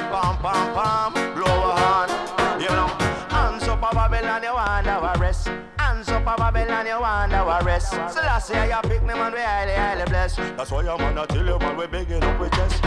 Pam, 0.09 0.37
pam, 0.37 0.73
pam. 0.73 1.13
Blow 1.35 1.43
a 1.45 1.75
horn. 1.75 2.61
You 2.61 2.69
know. 2.69 2.87
Hands 3.27 3.67
up 3.67 3.83
a 3.83 3.93
Babylon, 3.93 4.43
you 4.43 4.53
want 4.53 4.87
our 4.87 5.17
arrest. 5.17 5.49
Hands 5.77 6.07
up 6.07 6.21
a 6.21 6.37
Babylon, 6.37 6.85
you 6.85 7.01
want 7.01 7.33
our 7.33 7.61
arrest. 7.61 7.89
Selassie 7.89 8.53
I 8.53 8.79
pick 8.83 9.05
them 9.05 9.19
and 9.19 9.33
we 9.33 9.41
highly, 9.41 9.73
highly 9.73 10.05
blessed. 10.05 10.37
That's 10.55 10.71
why 10.71 10.87
I'm 10.87 10.97
gonna 10.97 11.27
tell 11.27 11.45
you 11.45 11.59
man 11.59 11.75
we 11.75 11.87
begging 11.87 12.23
up 12.23 12.39
with 12.39 12.53
chest. 12.53 12.81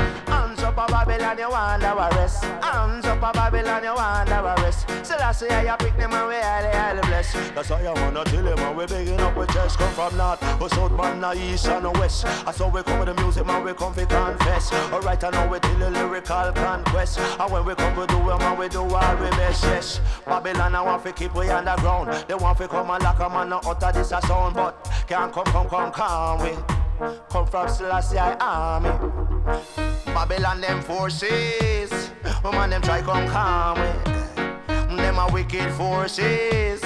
Up 0.73 0.89
a 0.89 0.93
Babylon, 1.05 1.39
you 1.39 1.51
want 1.51 1.85
our 1.85 2.11
rest. 2.13 2.45
Hands 2.45 3.05
up 3.05 3.19
a 3.19 3.31
Babylon, 3.31 3.85
you 3.85 3.95
want 3.95 4.31
our 4.31 4.57
rest. 4.63 4.89
So 5.03 5.17
that's 5.19 5.43
why 5.43 5.65
you 5.65 5.77
pick 5.79 5.99
them 5.99 6.15
and 6.15 6.29
we 6.29 6.35
highly, 6.37 6.73
highly 6.75 7.01
blessed. 7.03 7.55
That's 7.55 7.69
why 7.69 7.85
I 7.85 7.93
wanna 7.93 8.25
tell 8.25 8.47
him 8.47 8.59
and 8.59 8.77
we 8.79 8.87
begging 8.87 9.21
up 9.21 9.37
with 9.37 9.51
chest. 9.51 9.77
Come 9.77 9.93
from 9.93 10.17
north, 10.17 10.41
go 10.59 10.69
south, 10.69 10.93
man, 10.93 11.21
now 11.21 11.35
east 11.35 11.67
and 11.69 11.95
west. 11.99 12.25
That's 12.25 12.59
how 12.59 12.71
we 12.71 12.83
come 12.83 13.01
with 13.01 13.15
the 13.15 13.23
music, 13.23 13.45
man, 13.45 13.63
we 13.63 13.75
come 13.75 13.93
for 13.93 14.07
confess. 14.07 14.73
Alright, 14.73 15.23
I 15.23 15.31
know 15.31 15.47
we 15.53 15.59
tell 15.59 15.79
the 15.79 15.91
lyrical 15.91 16.53
conquest. 16.53 17.19
And 17.19 17.53
when 17.53 17.67
we 17.67 17.75
come 17.75 17.95
we 17.95 18.07
do 18.07 18.31
it, 18.31 18.39
man, 18.39 18.59
we 18.59 18.69
do 18.71 18.81
all 18.81 19.17
we 19.17 19.29
best, 19.31 19.65
yes. 19.65 20.01
Babylon, 20.25 20.75
I 20.75 20.81
want 20.81 21.05
to 21.05 21.13
keep 21.13 21.35
we 21.35 21.51
underground. 21.51 22.25
They 22.27 22.35
want 22.35 22.57
to 22.59 22.69
come 22.69 22.89
and 22.89 23.03
lock 23.03 23.21
a 23.21 23.29
man, 23.29 23.51
not 23.51 23.67
utter 23.67 23.93
this 23.93 24.13
a 24.13 24.23
sound, 24.23 24.55
but 24.55 24.91
can't 25.07 25.31
come, 25.31 25.45
come, 25.45 25.69
come, 25.69 25.93
come 25.93 26.43
we. 26.43 26.57
Come 27.29 27.47
from 27.47 27.69
Selassie 27.69 28.17
army. 28.17 29.22
Babylon 30.07 30.61
them 30.61 30.83
forces. 30.83 32.11
Man 32.45 32.71
them 32.71 32.83
try 32.83 33.01
come 33.03 33.27
calm 33.29 33.79
me. 33.81 34.97
Them 34.97 35.19
a 35.19 35.29
wicked 35.33 35.71
forces. 35.73 36.83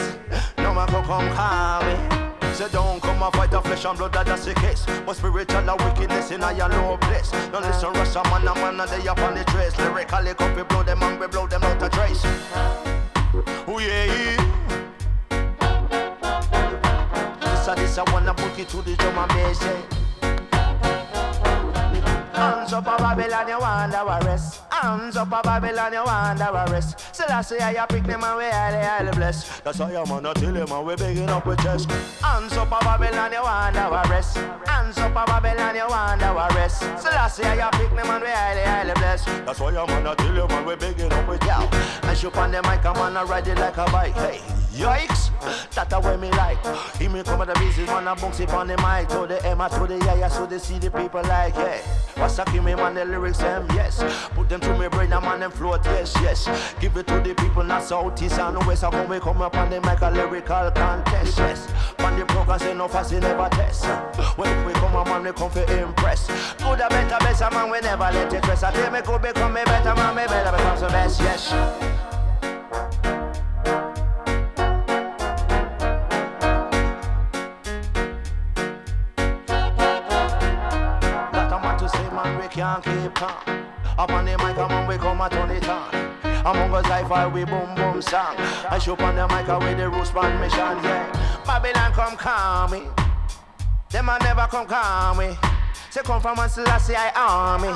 No 0.58 0.72
man 0.74 0.86
come 0.88 1.04
come 1.04 1.28
calm 1.34 1.86
me. 1.86 2.54
Say 2.54 2.68
don't 2.70 3.02
come 3.02 3.22
and 3.22 3.32
fight 3.34 3.50
the 3.50 3.60
flesh 3.60 3.84
and 3.84 3.98
blood, 3.98 4.12
that- 4.14 4.26
that's 4.26 4.46
the 4.46 4.54
case. 4.54 4.86
But 5.04 5.16
spiritual 5.16 5.68
and 5.68 5.80
wickedness 5.82 6.30
in 6.30 6.42
a 6.42 6.52
low 6.68 6.96
place. 6.96 7.30
Don't 7.52 7.62
listen, 7.62 7.92
Russia 7.92 8.22
man, 8.30 8.48
a 8.48 8.54
man, 8.54 8.80
and 8.80 8.88
they 8.90 9.06
up 9.08 9.18
on 9.18 9.34
the 9.34 9.44
trace. 9.44 9.76
Lyrically, 9.78 10.32
we 10.56 10.62
blow 10.62 10.82
them 10.82 11.02
and 11.02 11.20
we 11.20 11.26
blow 11.26 11.46
them 11.46 11.62
out 11.64 11.82
a 11.82 11.88
trace. 11.90 12.22
Oh 13.68 13.78
yeah. 13.78 14.36
This 17.40 17.68
a 17.68 17.74
this 17.74 17.98
a 17.98 18.04
wanna 18.12 18.32
book 18.32 18.58
it 18.58 18.68
to 18.70 18.80
the 18.82 18.96
drum 18.96 19.18
and 19.18 19.28
bass, 19.32 19.60
yeah. 19.62 20.05
Hands 22.36 22.70
up 22.70 22.86
a 22.86 22.96
Babylon, 22.98 23.48
you 23.48 23.58
want 23.58 23.94
our 23.94 24.20
rest. 24.20 24.60
Hands 24.70 25.16
up 25.16 25.28
a 25.32 25.40
Babylon, 25.42 25.92
you 25.92 26.04
want 26.04 26.40
our 26.42 26.70
rest. 26.70 27.14
So 27.16 27.24
that's 27.26 27.50
why 27.50 27.70
you 27.70 27.86
pick 27.88 28.04
them 28.04 28.22
and 28.22 28.36
we 28.36 28.44
highly, 28.44 28.84
highly 28.84 29.10
blessed. 29.12 29.64
That's 29.64 29.78
why 29.78 29.94
I'm 29.96 30.04
gonna 30.04 30.34
tell 30.34 30.54
him 30.54 30.70
and 30.70 30.86
we 30.86 30.96
begging 30.96 31.30
up 31.30 31.46
with 31.46 31.58
chest. 31.62 31.90
Hands 32.20 32.52
up 32.52 32.68
a 32.68 32.84
Babylon, 32.84 33.32
you 33.32 33.42
want 33.42 33.76
our 33.76 34.06
rest. 34.10 34.36
Hands 34.36 34.98
up 34.98 35.12
a 35.12 35.24
Babylon, 35.24 35.74
you 35.76 35.86
want 35.88 36.22
our 36.22 36.50
rest. 36.50 36.80
So 36.80 37.08
that's 37.08 37.38
why 37.38 37.54
you 37.54 37.70
pick 37.72 37.96
them 37.96 38.10
and 38.10 38.22
we 38.22 38.28
highly, 38.28 38.62
highly 38.62 38.92
blessed. 38.94 39.26
That's 39.46 39.58
why 39.58 39.74
I'm 39.74 39.86
gonna 39.86 40.14
tell 40.14 40.34
him 40.34 40.50
and 40.50 40.66
we 40.66 40.76
begging 40.76 41.12
up 41.12 41.26
with 41.28 41.42
you. 41.42 42.08
And 42.08 42.18
shoot 42.18 42.36
on 42.36 42.52
the 42.52 42.62
mic, 42.64 42.84
I'm 42.84 42.94
gonna 42.94 43.24
ride 43.24 43.48
it 43.48 43.56
like 43.58 43.78
a 43.78 43.86
bike. 43.90 44.12
Hey, 44.14 44.40
yikes, 44.74 45.30
that's 45.74 45.90
the 45.90 46.00
way 46.00 46.16
me 46.16 46.30
like. 46.32 46.58
He 46.96 47.08
me 47.08 47.22
come 47.22 47.38
with 47.38 47.48
the 47.48 47.54
business, 47.58 47.88
man, 47.88 48.08
I 48.08 48.14
bounce 48.14 48.40
it 48.40 48.50
on 48.50 48.68
the 48.68 48.76
mic. 48.78 49.08
To 49.08 49.26
the 49.26 49.44
M, 49.46 49.58
to 49.58 49.86
the 49.86 49.96
yeah, 50.04 50.28
so 50.28 50.46
they 50.46 50.58
see 50.58 50.78
the 50.78 50.90
people 50.90 51.22
like, 51.22 51.54
hey. 51.54 51.82
What's 52.16 52.38
up, 52.38 52.52
me 52.52 52.60
man, 52.60 52.94
the 52.94 53.04
lyrics, 53.04 53.38
them, 53.38 53.66
yes. 53.74 54.02
Put 54.34 54.48
them 54.48 54.60
to 54.60 54.78
me 54.78 54.88
brain, 54.88 55.12
and 55.12 55.24
man, 55.24 55.40
them 55.40 55.50
float, 55.50 55.84
yes, 55.84 56.14
yes. 56.22 56.48
Give 56.80 56.96
it 56.96 57.06
to 57.08 57.20
the 57.20 57.34
people, 57.34 57.62
not 57.62 57.82
south, 57.82 58.22
east, 58.22 58.38
and 58.38 58.58
west. 58.66 58.84
And 58.84 58.94
when 58.94 59.08
we 59.08 59.20
come 59.20 59.42
up 59.42 59.56
on 59.56 59.70
the 59.70 59.80
mic, 59.82 60.00
a 60.00 60.10
lyrical 60.10 60.70
contest, 60.70 61.38
yes. 61.38 61.68
On 61.98 62.18
the 62.18 62.24
program, 62.24 62.58
say 62.58 62.74
no 62.74 62.88
fussy, 62.88 63.20
never 63.20 63.48
test. 63.50 63.84
When 64.38 64.66
we 64.66 64.72
come 64.74 64.96
up, 64.96 65.06
man, 65.06 65.24
we 65.24 65.32
come 65.32 65.50
for 65.50 65.62
impress. 65.72 66.26
Good, 66.56 66.80
a 66.80 66.88
better, 66.88 67.18
better, 67.18 67.54
man, 67.54 67.70
we 67.70 67.80
never 67.80 68.10
let 68.10 68.32
it 68.32 68.46
rest. 68.46 68.64
I 68.64 68.72
tell 68.72 68.90
me, 68.90 69.00
good, 69.02 69.22
become 69.22 69.52
me 69.52 69.64
better, 69.64 69.94
man, 69.94 70.16
me 70.16 70.26
better 70.26 70.56
become 70.56 70.80
the 70.80 70.88
best, 70.88 71.20
yes. 71.20 72.05
Can't 82.56 82.82
keep 82.82 83.14
calm. 83.14 83.66
Up 83.98 84.10
on 84.10 84.24
the 84.24 84.30
mic, 84.38 84.56
man, 84.56 84.88
we 84.88 84.96
come 84.96 85.20
and 85.20 85.30
turn 85.30 85.50
it 85.50 85.68
on. 85.68 85.94
Among 86.24 86.74
us, 86.74 86.86
I 86.86 87.06
fire 87.06 87.28
we 87.28 87.44
boom 87.44 87.74
boom 87.74 88.00
song. 88.00 88.34
I 88.70 88.78
show 88.78 88.94
up 88.94 89.02
on 89.02 89.14
the 89.14 89.28
mic 89.28 89.46
I 89.46 89.58
with 89.58 89.76
the 89.76 89.90
roots 89.90 90.10
band 90.10 90.40
mission, 90.40 90.58
yeah. 90.82 91.44
Babylon 91.46 91.92
come 91.92 92.16
calm 92.16 92.70
me. 92.70 92.82
Them 93.90 94.08
a 94.08 94.18
never 94.20 94.46
come 94.46 94.66
calm 94.66 95.18
me. 95.18 95.36
Say 95.90 96.02
come 96.02 96.20
from 96.20 96.38
a 96.38 96.48
Selassie 96.48 96.94
I 96.96 97.10
army. 97.14 97.72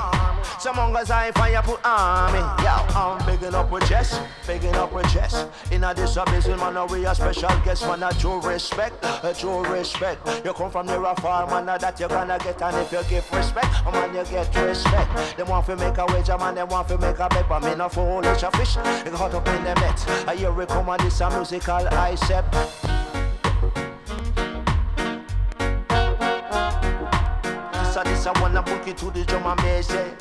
Some 0.59 0.77
mongers 0.77 1.11
I 1.11 1.31
fire 1.33 1.63
put 1.63 1.81
army. 1.85 2.39
Yo, 2.63 2.99
um, 2.99 3.19
I'm 3.19 3.27
bigging 3.27 3.55
up 3.55 3.71
with 3.71 3.89
chest, 3.89 4.21
bigging 4.47 4.75
up 4.75 4.93
with 4.93 5.11
chest. 5.13 5.49
In 5.71 5.85
a 5.85 5.95
this 5.95 6.17
a 6.17 6.25
man, 6.57 6.87
we 6.89 7.07
a 7.07 7.15
special 7.15 7.49
guest 7.65 7.83
man. 7.87 8.03
A 8.03 8.13
true 8.13 8.41
respect, 8.41 9.05
a 9.23 9.35
true 9.35 9.65
respect. 9.65 10.45
You 10.45 10.53
come 10.53 10.71
from 10.71 10.87
near 10.87 11.05
a 11.05 11.15
far 11.17 11.47
man, 11.47 11.67
that 11.67 11.99
you 11.99 12.09
gonna 12.09 12.39
get. 12.39 12.61
And 12.61 12.77
if 12.77 12.93
you 12.93 13.03
give 13.09 13.33
respect, 13.33 13.75
a 13.87 13.93
man 13.93 14.15
you 14.15 14.25
get 14.25 14.55
respect. 14.57 15.37
They 15.37 15.43
want 15.43 15.67
to 15.67 15.77
make 15.77 15.99
a 15.99 16.07
wager 16.07 16.37
man, 16.39 16.55
they 16.55 16.65
want 16.65 16.89
to 16.89 16.99
make 16.99 17.19
a 17.19 17.29
bet. 17.29 17.49
But 17.49 17.63
me 17.63 17.75
no 17.75 17.89
foolish 17.89 18.43
a 18.43 18.51
fish, 18.53 18.77
you 18.77 19.13
got 19.13 19.35
up 19.35 19.49
in 19.49 19.65
the 19.65 19.75
net. 19.75 20.29
I 20.29 20.37
hear 20.37 20.53
we 20.53 20.67
come 20.67 20.89
and 20.89 21.01
this 21.01 21.21
a 21.21 21.31
musical 21.31 21.89
I 21.89 22.15
This 22.15 23.10
a 28.01 28.05
this 28.05 28.27
a 28.27 28.33
wanna 28.41 28.63
book 28.63 28.87
it 28.87 28.97
to 28.99 29.11
the 29.11 29.25
drum 29.25 29.47
and 29.47 29.61
bass, 29.61 29.91
yeah. 29.91 30.15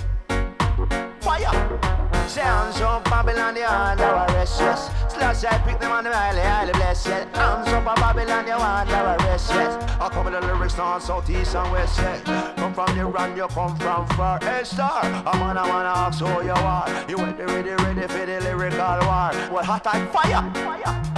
Fire! 1.22 2.28
Sounds 2.28 2.80
of 2.82 3.04
Babylon, 3.06 3.54
the 3.56 3.64
under 3.64 4.04
arrest, 4.04 4.60
yes. 4.60 4.92
Slash 5.12 5.44
I 5.46 5.58
pick 5.60 5.80
them 5.80 5.92
on 5.92 6.04
the 6.04 6.14
highly, 6.14 6.42
highly 6.42 6.74
blessed. 6.74 7.08
Hands 7.08 7.68
up 7.68 7.88
of 7.88 7.96
Babylon, 7.96 8.46
the 8.46 8.54
under 8.54 9.24
arrest, 9.24 9.50
yes. 9.52 10.00
I 10.00 10.10
come 10.10 10.26
with 10.26 10.34
the 10.34 10.42
lyrics 10.42 10.78
north, 10.78 11.04
south, 11.04 11.30
east, 11.30 11.56
and 11.56 11.72
west, 11.72 11.98
yes. 12.00 12.22
Come 12.58 12.74
from 12.74 12.98
the 12.98 13.06
run, 13.06 13.36
you 13.36 13.48
come 13.48 13.76
from 13.78 14.08
far. 14.10 14.40
Hey, 14.40 14.64
star, 14.64 15.04
I'm 15.04 15.42
on, 15.42 15.58
I 15.58 15.68
wanna 15.68 15.90
ask 15.90 16.20
who 16.20 16.44
you 16.44 16.52
are. 16.52 16.88
You 17.10 17.18
ready, 17.18 17.44
ready, 17.44 17.84
ready 17.84 18.08
for 18.08 18.26
the 18.26 18.40
lyrical 18.42 19.00
war. 19.08 19.32
Well, 19.52 19.64
hot 19.64 19.86
like 19.86 20.12
fire, 20.12 20.52
fire. 20.54 21.10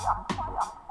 Yeah, 0.00 0.83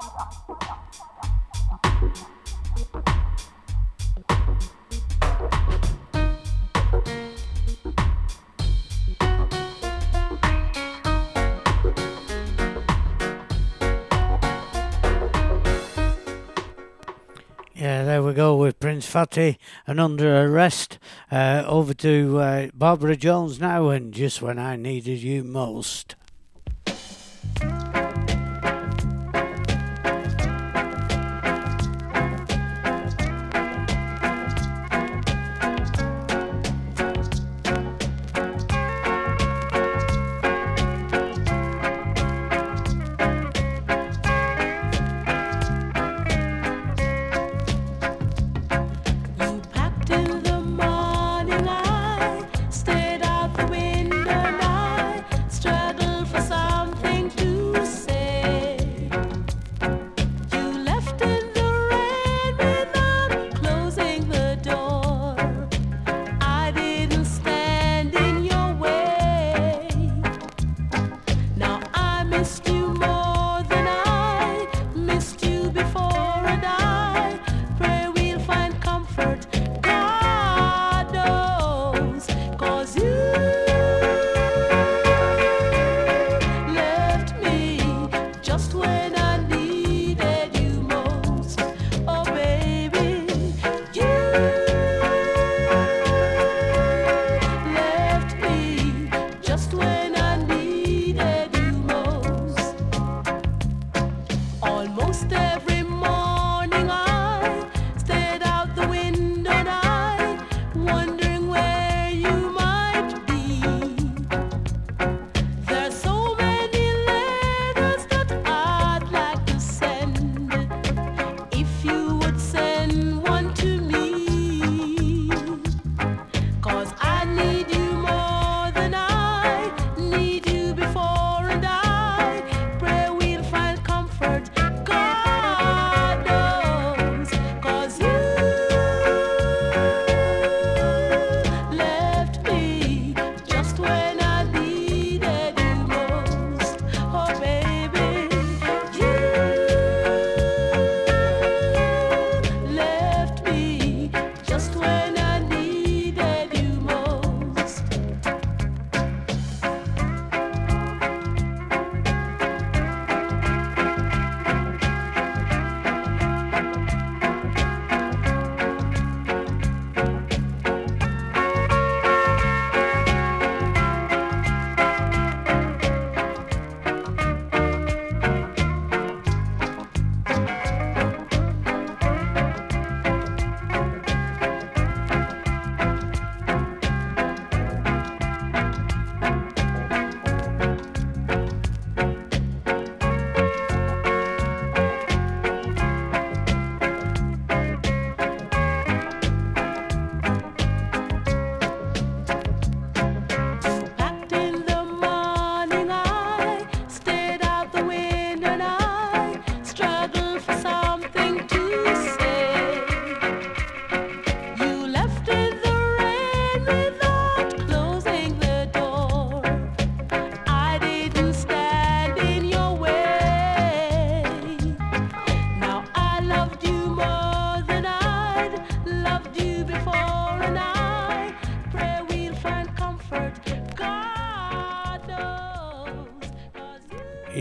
Prince 18.94 19.08
Fatty 19.08 19.58
and 19.88 20.00
Under 20.00 20.46
Arrest. 20.46 21.00
Uh, 21.32 21.64
over 21.66 21.96
to 21.96 22.38
uh, 22.38 22.68
Barbara 22.76 23.16
Jones 23.16 23.60
now, 23.60 23.90
and 23.90 24.14
just 24.14 24.40
when 24.40 24.60
I 24.60 24.76
needed 24.76 25.24
you 25.24 25.44
most. 25.44 26.16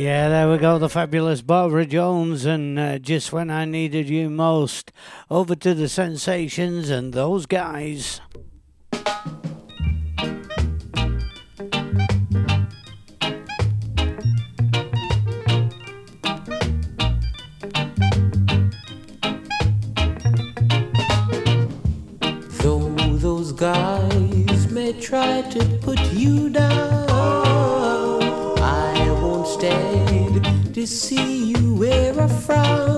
Yeah, 0.03 0.31
there 0.31 0.51
we 0.51 0.59
go, 0.59 0.81
the 0.81 0.89
fabulous 0.89 1.43
Barbara 1.43 1.87
Jones, 1.87 2.45
and 2.45 2.77
uh, 2.77 2.99
just 2.99 3.33
when 3.33 3.51
I 3.51 3.67
needed 3.67 4.09
you 4.09 4.29
most, 4.31 4.91
over 5.31 5.55
to 5.55 5.75
the 5.75 5.89
sensations 5.89 6.91
and 6.91 7.13
those 7.13 7.47
guys. 7.47 8.21
Wear 32.53 32.92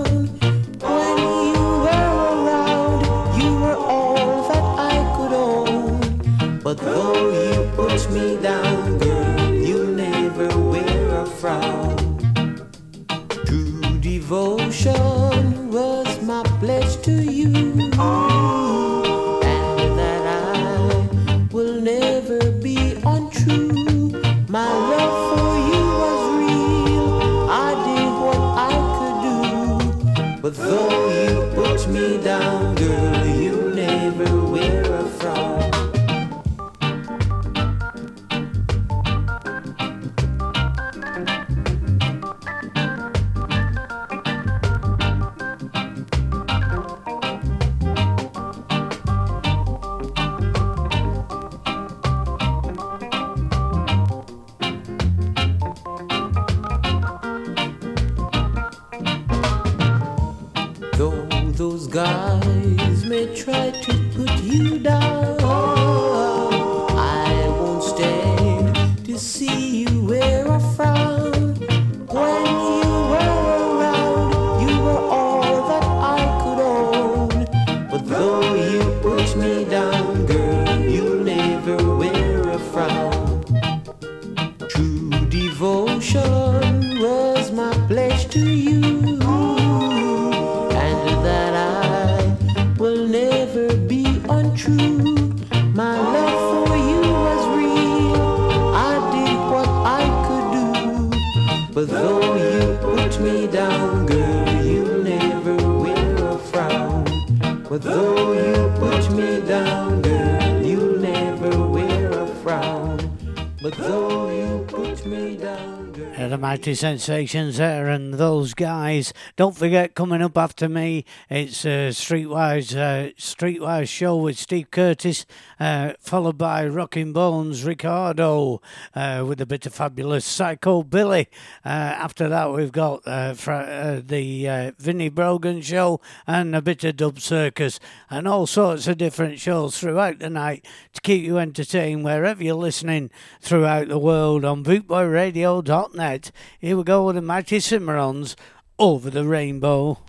sensations 116.73 117.57
there 117.57 117.87
and 117.87 118.15
those 118.15 118.53
guys. 118.53 119.13
Don't 119.37 119.57
forget, 119.57 119.95
coming 119.95 120.21
up 120.21 120.37
after 120.37 120.69
me, 120.69 121.03
it's 121.29 121.65
a 121.65 121.89
Streetwise 121.89 122.73
uh, 122.73 123.11
Streetwise 123.17 123.89
show 123.89 124.15
with 124.15 124.37
Steve 124.37 124.71
Curtis, 124.71 125.25
uh, 125.59 125.91
followed 125.99 126.37
by 126.37 126.65
Rocking 126.65 127.11
Bones 127.11 127.65
Ricardo 127.65 128.61
uh, 128.95 129.25
with 129.27 129.41
a 129.41 129.45
bit 129.45 129.65
of 129.65 129.73
fabulous 129.73 130.23
Psycho 130.23 130.83
Billy. 130.83 131.27
Uh, 131.65 131.67
after 131.67 132.29
that, 132.29 132.53
we've 132.53 132.71
got 132.71 133.05
uh, 133.05 133.33
fr- 133.33 133.51
uh, 133.51 134.01
the 134.01 134.47
uh, 134.47 134.71
Vinnie 134.79 135.09
Brogan 135.09 135.59
show 135.61 135.99
and 136.25 136.55
a 136.55 136.61
bit 136.61 136.85
of 136.85 136.95
Dub 136.95 137.19
Circus 137.19 137.77
and 138.09 138.29
all 138.29 138.47
sorts 138.47 138.87
of 138.87 138.97
different 138.97 139.41
shows 139.41 139.77
throughout 139.77 140.19
the 140.19 140.29
night 140.29 140.65
to 140.93 141.01
keep 141.01 141.25
you 141.25 141.39
entertained 141.39 142.05
wherever 142.05 142.41
you're 142.41 142.55
listening 142.55 143.11
throughout 143.41 143.89
the 143.89 143.99
world 143.99 144.45
on 144.45 144.63
bootboyradio.net. 144.63 146.31
Here 146.57 146.77
we 146.77 146.83
go 146.85 147.05
with 147.05 147.15
the 147.15 147.21
Mighty 147.21 147.57
Cimarrons 147.57 148.37
over 148.77 149.09
the 149.09 149.23
rainbow. 149.23 149.99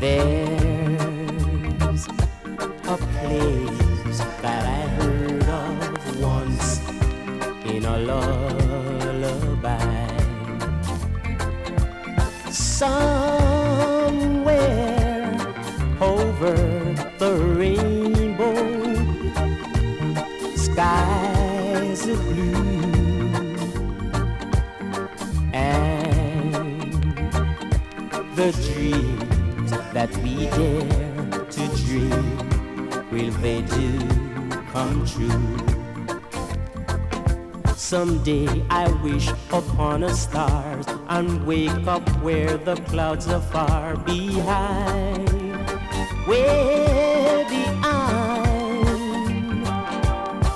There's 0.00 0.46
a 2.06 2.96
place 2.96 4.20
that 4.42 4.64
I 4.64 4.82
heard 4.96 5.42
of 5.42 6.20
once 6.20 6.80
in 7.66 7.84
a 7.84 7.98
lullaby. 7.98 9.38
Somewhere 12.50 13.07
that 29.98 30.16
we 30.18 30.46
dare 30.58 31.44
to 31.50 31.62
dream 31.82 32.26
will 33.10 33.32
they 33.42 33.62
do 33.62 33.98
come 34.70 35.04
true? 35.04 35.56
Someday 37.74 38.46
I 38.70 38.84
wish 39.02 39.28
upon 39.52 40.04
a 40.04 40.14
stars 40.14 40.86
and 41.08 41.44
wake 41.44 41.84
up 41.88 42.08
where 42.22 42.56
the 42.58 42.76
clouds 42.90 43.26
are 43.26 43.40
far 43.40 43.96
behind. 43.96 45.28
Where 46.28 47.44
eye, 47.82 48.44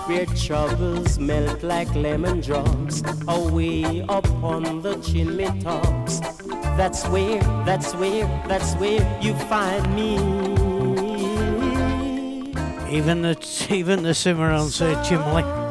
where 0.06 0.26
troubles 0.26 1.18
melt 1.18 1.64
like 1.64 1.92
lemon 1.96 2.42
drops 2.42 3.02
away 3.26 4.04
upon 4.08 4.82
the 4.82 4.94
chimney 5.00 5.50
tops. 5.62 6.31
That's 6.76 7.06
where, 7.08 7.40
that's 7.64 7.94
where, 7.94 8.26
that's 8.48 8.74
where 8.74 9.20
you 9.22 9.34
find 9.34 9.94
me. 9.94 10.16
Even 12.90 13.22
the 13.22 13.66
even 13.70 14.02
the 14.02 14.10
Cimarrons 14.10 14.72
say 14.72 14.94
Chimley. 15.04 15.42
Somewhere 15.42 15.61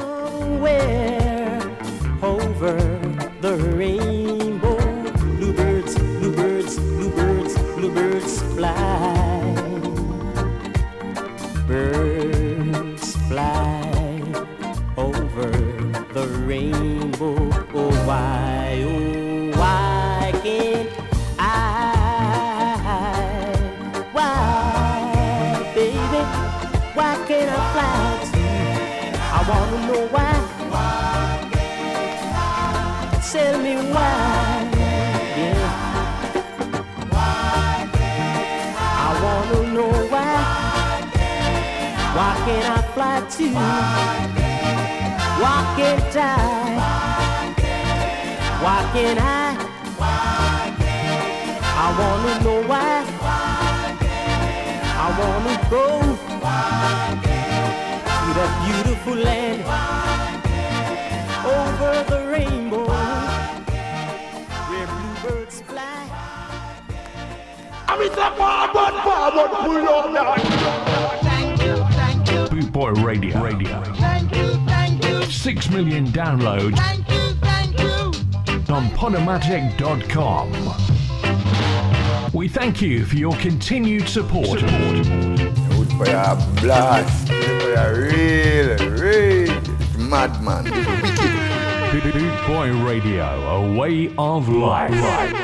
Podomatic.com. 79.42 80.52
We 82.34 82.48
thank 82.48 82.82
you 82.82 83.06
for 83.06 83.16
your 83.16 83.36
continued 83.38 84.08
support. 84.08 84.60
Good 84.60 85.90
for 85.98 86.08
your 86.08 86.36
blast. 86.62 87.28
For 87.28 87.34
your 87.34 87.94
real, 88.04 88.78
real 88.92 89.62
madman. 89.98 90.66
Boot 91.92 92.48
Boy 92.48 92.72
Radio, 92.86 93.26
a 93.26 93.76
way 93.76 94.14
of 94.18 94.48
life. 94.48 95.41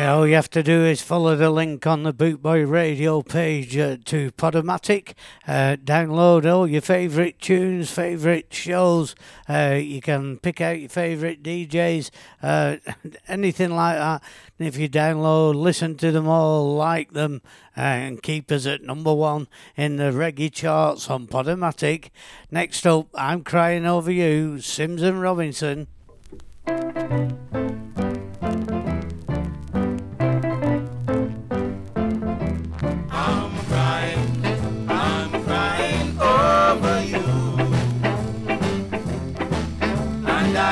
All 0.00 0.26
you 0.26 0.34
have 0.34 0.48
to 0.50 0.62
do 0.62 0.84
is 0.84 1.02
follow 1.02 1.36
the 1.36 1.50
link 1.50 1.86
on 1.86 2.04
the 2.04 2.14
Bootboy 2.14 2.68
Radio 2.68 3.20
page 3.20 3.76
uh, 3.76 3.98
to 4.06 4.30
Podomatic. 4.32 5.12
Uh, 5.46 5.76
download 5.76 6.50
all 6.50 6.66
your 6.66 6.80
favourite 6.80 7.38
tunes, 7.38 7.90
favourite 7.90 8.46
shows. 8.52 9.14
Uh, 9.48 9.78
you 9.78 10.00
can 10.00 10.38
pick 10.38 10.60
out 10.62 10.80
your 10.80 10.88
favourite 10.88 11.42
DJs, 11.42 12.10
uh, 12.42 12.76
anything 13.28 13.74
like 13.74 13.96
that. 13.98 14.22
And 14.58 14.68
if 14.68 14.78
you 14.78 14.88
download, 14.88 15.54
listen 15.54 15.96
to 15.98 16.10
them 16.10 16.26
all, 16.26 16.74
like 16.74 17.12
them, 17.12 17.42
uh, 17.76 17.80
and 17.80 18.22
keep 18.22 18.50
us 18.50 18.66
at 18.66 18.82
number 18.82 19.12
one 19.12 19.48
in 19.76 19.96
the 19.96 20.12
reggae 20.12 20.50
charts 20.50 21.10
on 21.10 21.26
Podomatic. 21.26 22.08
Next 22.50 22.86
up, 22.86 23.08
I'm 23.14 23.44
Crying 23.44 23.84
Over 23.86 24.10
You, 24.10 24.60
Sims 24.60 25.02
and 25.02 25.20
Robinson. 25.20 25.88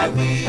And 0.09 0.48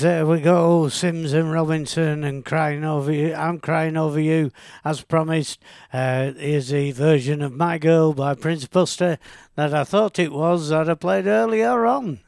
There 0.00 0.26
we 0.26 0.40
go. 0.40 0.88
Sims 0.88 1.32
and 1.32 1.50
Robinson 1.50 2.22
and 2.22 2.44
crying 2.44 2.84
over 2.84 3.10
you. 3.10 3.34
I'm 3.34 3.58
crying 3.58 3.96
over 3.96 4.20
you, 4.20 4.52
as 4.84 5.02
promised. 5.02 5.58
Uh, 5.92 6.30
here's 6.36 6.68
the 6.68 6.92
version 6.92 7.42
of 7.42 7.52
My 7.52 7.78
Girl 7.78 8.12
by 8.12 8.34
Prince 8.34 8.68
Buster 8.68 9.18
that 9.56 9.74
I 9.74 9.82
thought 9.82 10.20
it 10.20 10.30
was 10.30 10.68
that 10.68 10.88
I 10.88 10.94
played 10.94 11.26
earlier 11.26 11.84
on. 11.84 12.20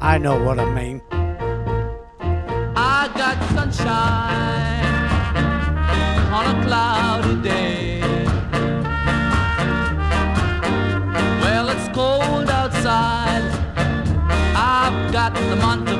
I 0.00 0.16
know 0.16 0.42
what 0.42 0.58
I 0.58 0.64
mean. 0.72 1.02
I 2.74 3.10
got 3.14 3.36
sunshine 3.50 4.86
on 6.32 6.56
a 6.56 6.64
cloudy 6.64 7.42
day. 7.42 8.00
Well, 11.42 11.68
it's 11.68 11.88
cold 11.94 12.48
outside. 12.48 13.42
I've 14.56 15.12
got 15.12 15.34
the 15.34 15.56
month 15.56 15.93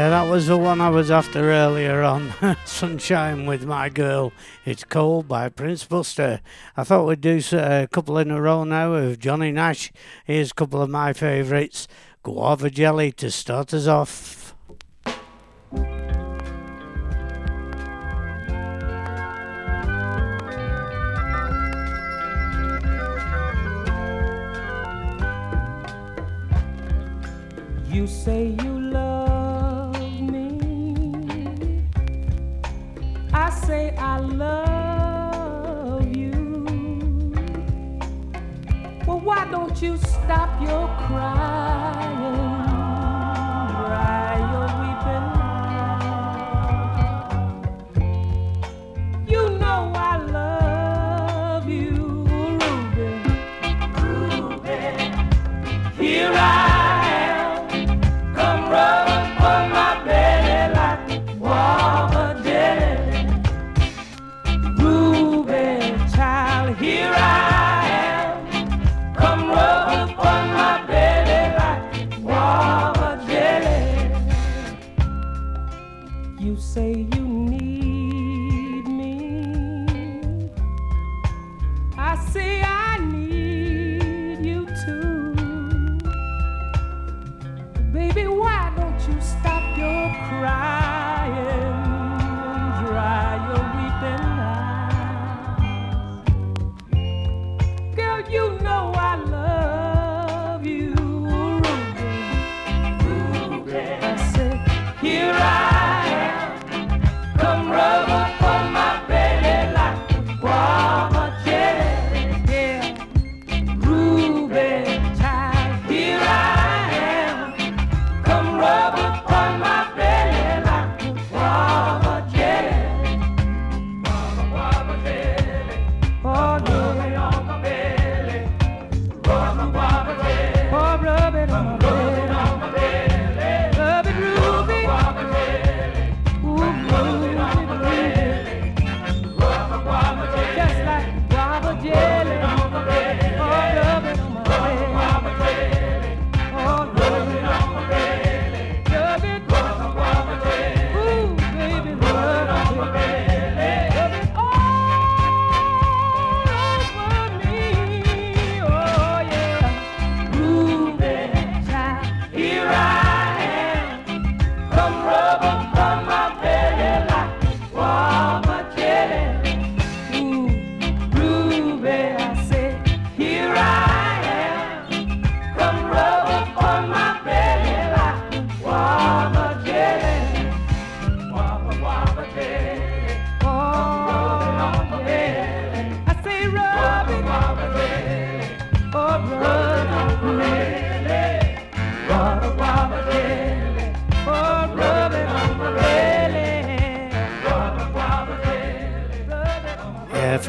Yeah, 0.00 0.08
that 0.08 0.30
was 0.30 0.46
the 0.46 0.56
one 0.56 0.80
I 0.80 0.88
was 0.88 1.10
after 1.10 1.50
earlier 1.52 2.00
on. 2.02 2.32
Sunshine 2.64 3.44
with 3.44 3.66
My 3.66 3.90
Girl. 3.90 4.32
It's 4.64 4.82
Cold 4.82 5.28
by 5.28 5.50
Prince 5.50 5.84
Buster. 5.84 6.40
I 6.74 6.84
thought 6.84 7.06
we'd 7.06 7.20
do 7.20 7.38
a 7.52 7.86
couple 7.86 8.16
in 8.16 8.30
a 8.30 8.40
row 8.40 8.64
now 8.64 8.94
of 8.94 9.18
Johnny 9.18 9.52
Nash. 9.52 9.92
Here's 10.24 10.52
a 10.52 10.54
couple 10.54 10.80
of 10.80 10.88
my 10.88 11.12
favourites. 11.12 11.86
Guava 12.22 12.70
Jelly 12.70 13.12
to 13.12 13.30
start 13.30 13.74
us 13.74 13.86
off. 13.86 14.54
You 27.90 28.06
say 28.06 28.56
you 28.62 28.69
say 33.50 33.94
I 33.96 34.18
love 34.20 36.06
you. 36.16 36.30
Well, 39.06 39.20
why 39.20 39.48
don't 39.50 39.80
you 39.82 39.96
stop 39.98 40.60
your 40.62 40.86
crying? 41.06 42.19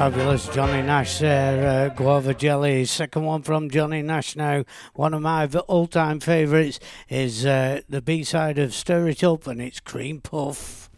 Fabulous 0.02 0.48
Johnny 0.48 0.82
Nash 0.82 1.20
there. 1.20 1.86
Uh, 1.86 1.90
Guava 1.94 2.34
Jelly. 2.34 2.86
Second 2.86 3.24
one 3.24 3.44
from 3.44 3.70
Johnny 3.70 4.02
Nash 4.02 4.36
now. 4.36 4.64
One 4.96 5.14
of 5.14 5.22
my 5.22 5.46
all 5.46 5.86
time 5.86 6.20
favourites 6.20 6.80
is 7.08 7.46
uh, 7.46 7.82
the 7.88 8.02
B 8.02 8.24
side 8.24 8.58
of 8.58 8.74
Stir 8.74 9.10
It 9.10 9.24
Up, 9.24 9.46
and 9.46 9.62
it's 9.62 9.80
Cream 9.80 10.20
Puff. 10.20 10.90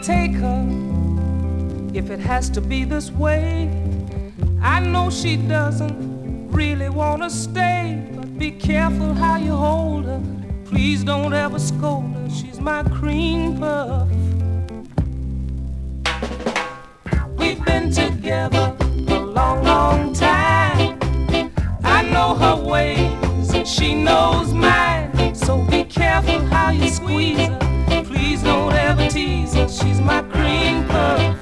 take 0.00 0.34
her 0.34 0.64
if 1.92 2.08
it 2.10 2.20
has 2.20 2.48
to 2.50 2.60
be 2.60 2.84
this 2.84 3.10
way. 3.10 3.68
I 4.62 4.78
know 4.78 5.10
she 5.10 5.36
doesn't 5.36 6.52
really 6.52 6.88
want 6.88 7.24
to 7.24 7.30
stay, 7.30 8.00
but 8.14 8.38
be 8.38 8.52
careful 8.52 9.12
how 9.14 9.38
you 9.38 9.56
hold 9.56 10.04
her. 10.04 10.43
Please 10.66 11.04
don't 11.04 11.32
ever 11.34 11.58
scold 11.58 12.14
her. 12.14 12.30
She's 12.30 12.58
my 12.58 12.82
cream 12.84 13.58
puff. 13.58 14.08
We've 17.36 17.62
been 17.64 17.90
together 17.90 18.74
a 19.08 19.20
long, 19.20 19.62
long 19.64 20.12
time. 20.14 20.98
I 21.84 22.02
know 22.10 22.34
her 22.34 22.56
ways 22.56 23.52
and 23.52 23.68
she 23.68 23.94
knows 23.94 24.52
mine. 24.54 25.34
So 25.34 25.62
be 25.64 25.84
careful 25.84 26.40
how 26.46 26.70
you 26.70 26.88
squeeze 26.88 27.38
her. 27.38 27.58
Please 28.04 28.42
don't 28.42 28.72
ever 28.72 29.06
tease 29.08 29.54
her. 29.54 29.68
She's 29.68 30.00
my 30.00 30.22
cream 30.22 30.86
puff. 30.88 31.38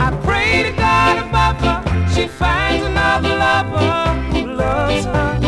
I 0.00 0.18
pray 0.24 0.64
to 0.64 0.72
God 0.76 1.18
above 1.26 1.56
her. 1.60 2.08
She 2.14 2.26
finds 2.26 2.84
another 2.84 3.36
lover 3.36 4.14
who 4.32 4.46
loves 4.54 5.04
her 5.04 5.47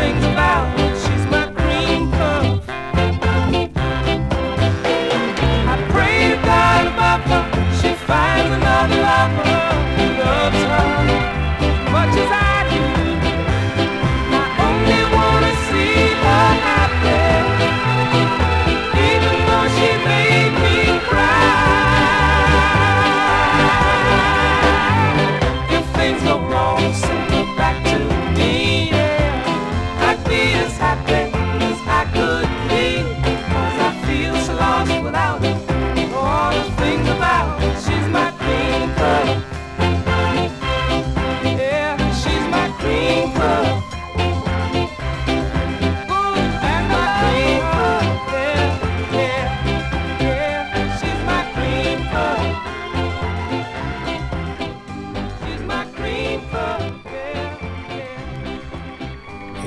love, 8.81 8.89
love, 8.89 9.37
love. 9.37 9.50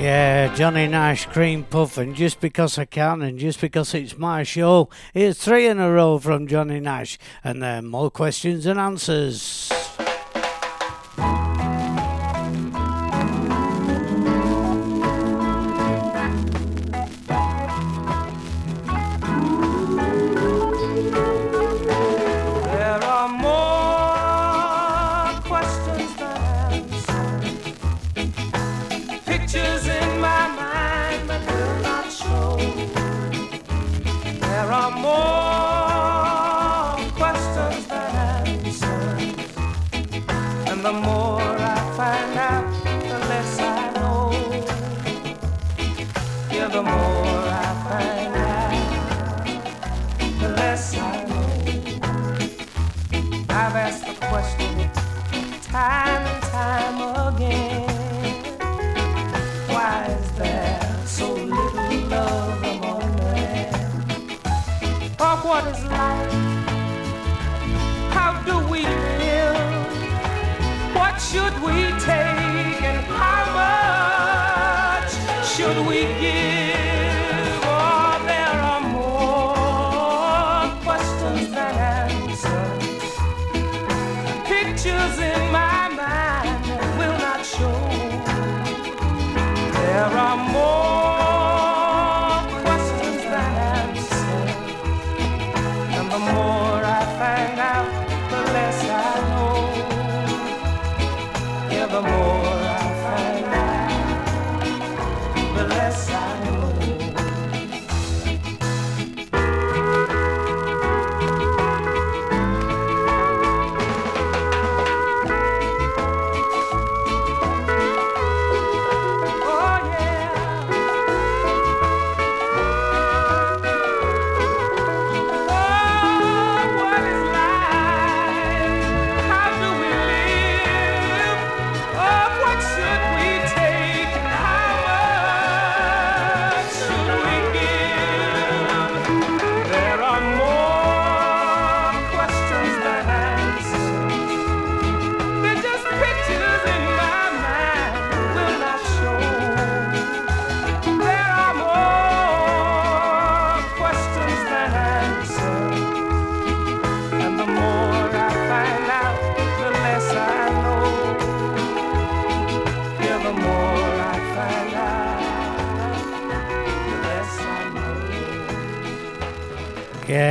Yeah, 0.05 0.53
Johnny 0.53 0.85
Nash, 0.85 1.25
Cream 1.25 1.63
Puff, 1.63 1.97
and 1.97 2.13
just 2.13 2.39
because 2.39 2.77
I 2.77 2.85
can, 2.85 3.23
and 3.23 3.39
just 3.39 3.59
because 3.59 3.91
it's 3.95 4.19
my 4.19 4.43
show, 4.43 4.87
it's 5.15 5.43
three 5.43 5.65
in 5.65 5.79
a 5.79 5.91
row 5.91 6.19
from 6.19 6.45
Johnny 6.45 6.79
Nash, 6.79 7.17
and 7.43 7.59
then 7.63 7.87
more 7.87 8.11
questions 8.11 8.67
and 8.67 8.79
answers. 8.79 9.84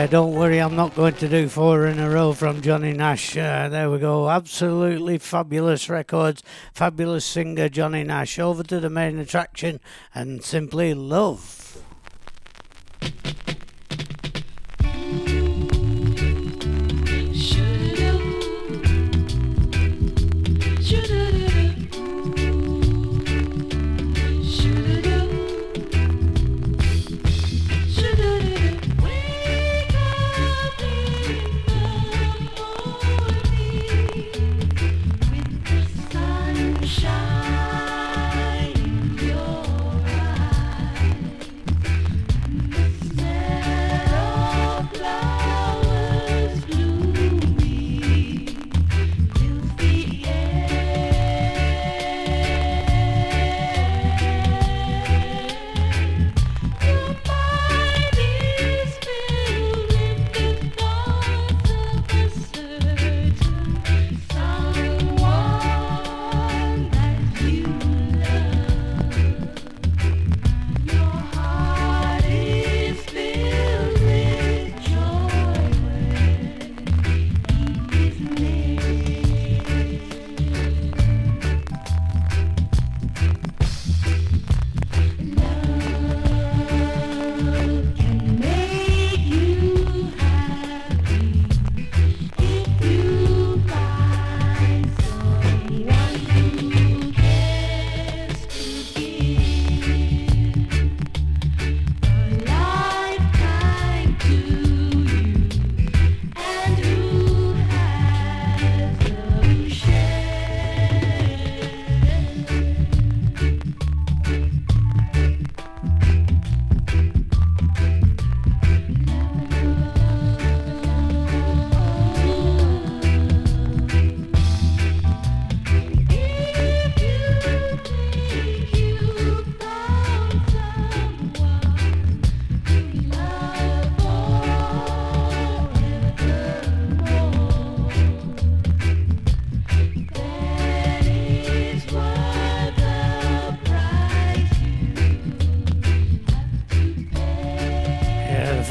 Don't 0.07 0.35
worry, 0.35 0.59
I'm 0.59 0.77
not 0.77 0.95
going 0.95 1.15
to 1.15 1.29
do 1.29 1.49
four 1.49 1.87
in 1.87 1.99
a 1.99 2.11
row 2.11 2.33
from 2.33 2.61
Johnny 2.61 2.93
Nash. 2.93 3.37
Uh, 3.37 3.69
there 3.69 3.91
we 3.91 3.99
go. 3.99 4.29
Absolutely 4.29 5.19
fabulous 5.19 5.89
records, 5.89 6.43
fabulous 6.75 7.25
singer 7.25 7.69
Johnny 7.69 8.05
Nash. 8.05 8.39
Over 8.39 8.63
to 8.65 8.81
the 8.81 8.91
main 8.91 9.19
attraction 9.19 9.81
and 10.15 10.45
simply 10.45 10.95
love. 10.95 11.54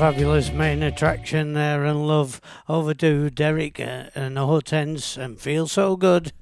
Fabulous 0.03 0.51
main 0.51 0.83
attraction 0.83 1.53
there 1.53 1.85
and 1.85 2.05
love 2.05 2.41
overdue 2.67 3.29
Derek 3.29 3.79
uh, 3.79 4.03
and 4.13 4.37
Hortense 4.37 5.15
and 5.15 5.39
feel 5.39 5.65
so 5.65 5.95
good. 5.95 6.33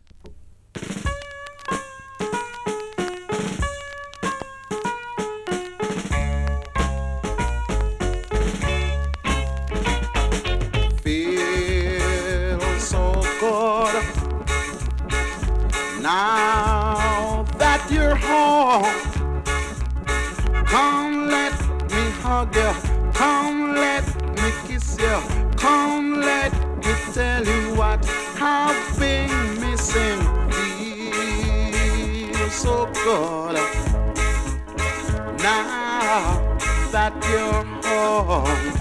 That 37.01 37.15
you're 37.31 37.65
home. 37.81 38.71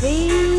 Feel 0.00 0.51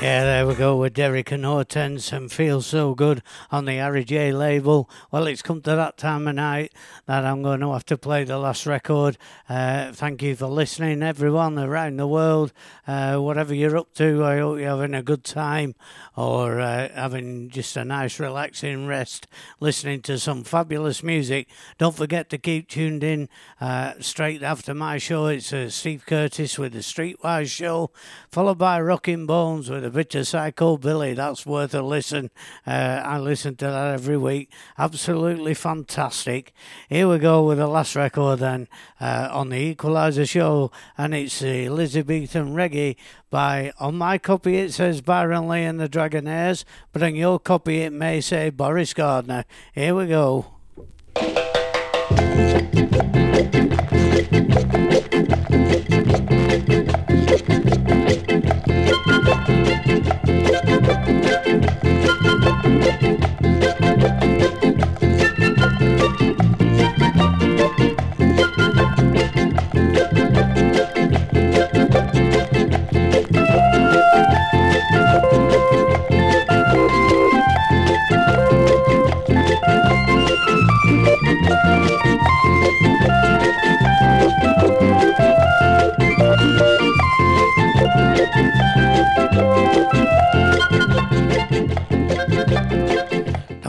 Yeah, 0.00 0.22
there 0.22 0.46
we 0.46 0.54
go 0.54 0.76
with 0.76 0.94
Derek 0.94 1.32
and 1.32 1.44
Hortense 1.44 2.12
and 2.12 2.30
Feel 2.30 2.62
So 2.62 2.94
Good 2.94 3.20
on 3.50 3.64
the 3.64 3.72
Harry 3.72 4.04
J 4.04 4.30
label. 4.30 4.88
Well, 5.10 5.26
it's 5.26 5.42
come 5.42 5.60
to 5.62 5.74
that 5.74 5.98
time 5.98 6.28
of 6.28 6.36
night 6.36 6.72
that 7.06 7.24
I'm 7.24 7.42
going 7.42 7.58
to 7.58 7.72
have 7.72 7.84
to 7.86 7.98
play 7.98 8.22
the 8.22 8.38
last 8.38 8.64
record. 8.64 9.18
Uh, 9.48 9.90
thank 9.90 10.22
you 10.22 10.36
for 10.36 10.46
listening, 10.46 11.02
everyone 11.02 11.58
around 11.58 11.96
the 11.96 12.06
world. 12.06 12.52
Uh, 12.86 13.16
whatever 13.16 13.52
you're 13.52 13.76
up 13.76 13.92
to, 13.94 14.24
I 14.24 14.38
hope 14.38 14.60
you're 14.60 14.68
having 14.68 14.94
a 14.94 15.02
good 15.02 15.24
time 15.24 15.74
or 16.16 16.60
uh, 16.60 16.90
having 16.94 17.50
just 17.50 17.76
a 17.76 17.84
nice, 17.84 18.20
relaxing 18.20 18.86
rest 18.86 19.26
listening 19.58 20.02
to 20.02 20.20
some 20.20 20.44
fabulous 20.44 21.02
music. 21.02 21.48
Don't 21.76 21.96
forget 21.96 22.30
to 22.30 22.38
keep 22.38 22.68
tuned 22.68 23.02
in 23.02 23.28
uh, 23.60 23.94
straight 23.98 24.44
after 24.44 24.74
my 24.74 24.98
show. 24.98 25.26
It's 25.26 25.52
Steve 25.74 26.06
Curtis 26.06 26.56
with 26.56 26.72
the 26.72 26.78
Streetwise 26.78 27.50
Show, 27.50 27.90
followed 28.30 28.58
by 28.58 28.80
Rocking 28.80 29.26
Bones 29.26 29.68
with 29.68 29.87
a 29.88 29.90
bit 29.90 30.14
of 30.14 30.28
Psycho 30.28 30.76
Billy. 30.76 31.14
That's 31.14 31.46
worth 31.46 31.74
a 31.74 31.80
listen. 31.80 32.30
Uh, 32.66 33.00
I 33.02 33.18
listen 33.18 33.56
to 33.56 33.64
that 33.64 33.94
every 33.94 34.18
week. 34.18 34.52
Absolutely 34.76 35.54
fantastic. 35.54 36.52
Here 36.90 37.08
we 37.08 37.18
go 37.18 37.42
with 37.46 37.56
the 37.56 37.66
last 37.66 37.96
record 37.96 38.40
then 38.40 38.68
uh, 39.00 39.28
on 39.32 39.48
the 39.48 39.74
Equaliser 39.74 40.28
Show, 40.28 40.70
and 40.98 41.14
it's 41.14 41.38
the 41.38 41.64
Elizabethan 41.64 42.54
Reggae 42.54 42.96
by, 43.30 43.72
on 43.80 43.96
my 43.96 44.18
copy 44.18 44.56
it 44.56 44.74
says 44.74 45.00
Byron 45.00 45.48
Lee 45.48 45.64
and 45.64 45.80
the 45.80 45.88
Dragonaires, 45.88 46.66
but 46.92 47.02
on 47.02 47.14
your 47.14 47.38
copy 47.38 47.80
it 47.80 47.92
may 47.92 48.20
say 48.20 48.50
Boris 48.50 48.92
Gardiner. 48.92 49.46
Here 49.72 49.94
we 49.94 50.06
go. 50.06 50.46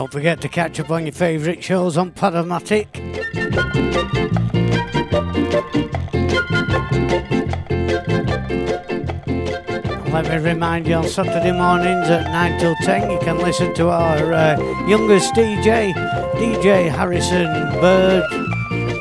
Don't 0.09 0.21
forget 0.21 0.41
to 0.41 0.49
catch 0.49 0.79
up 0.79 0.89
on 0.89 1.03
your 1.05 1.13
favourite 1.13 1.63
shows 1.63 1.95
on 1.95 2.09
Podomatic. 2.09 2.87
Let 10.11 10.27
me 10.27 10.49
remind 10.49 10.87
you 10.87 10.95
on 10.95 11.07
Saturday 11.07 11.51
mornings 11.51 12.09
at 12.09 12.23
9 12.31 12.59
till 12.59 12.75
10, 12.81 13.11
you 13.11 13.19
can 13.19 13.37
listen 13.37 13.71
to 13.75 13.89
our 13.89 14.33
uh, 14.33 14.57
youngest 14.87 15.35
DJ, 15.35 15.93
DJ 16.33 16.89
Harrison 16.89 17.45
Bird, 17.79 18.23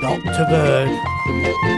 Dr. 0.03 0.45
Bird. 0.51 1.78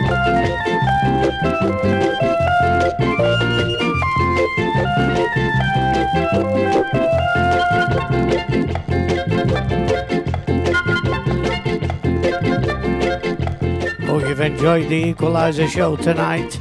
You've 14.40 14.52
enjoyed 14.52 14.88
the 14.88 15.12
Equaliser 15.12 15.68
show 15.68 15.96
tonight. 15.96 16.58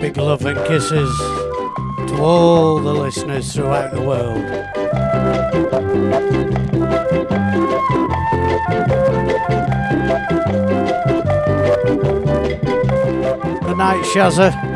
Big 0.00 0.16
love 0.16 0.44
and 0.44 0.58
kisses 0.66 1.16
to 2.08 2.16
all 2.20 2.80
the 2.80 2.92
listeners 2.92 3.54
throughout 3.54 3.94
the 3.94 4.02
world. 4.02 4.42
Good 13.62 13.76
night, 13.78 14.04
Shazza. 14.06 14.70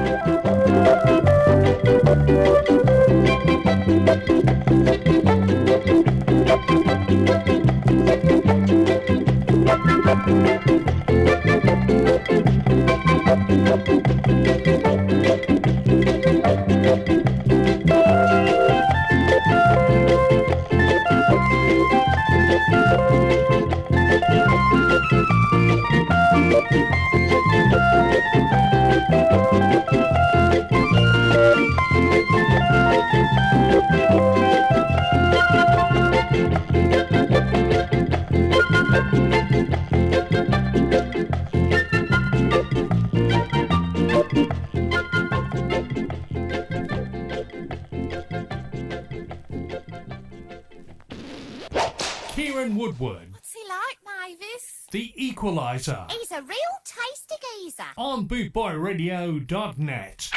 bootboyradio.net. 60.05 60.34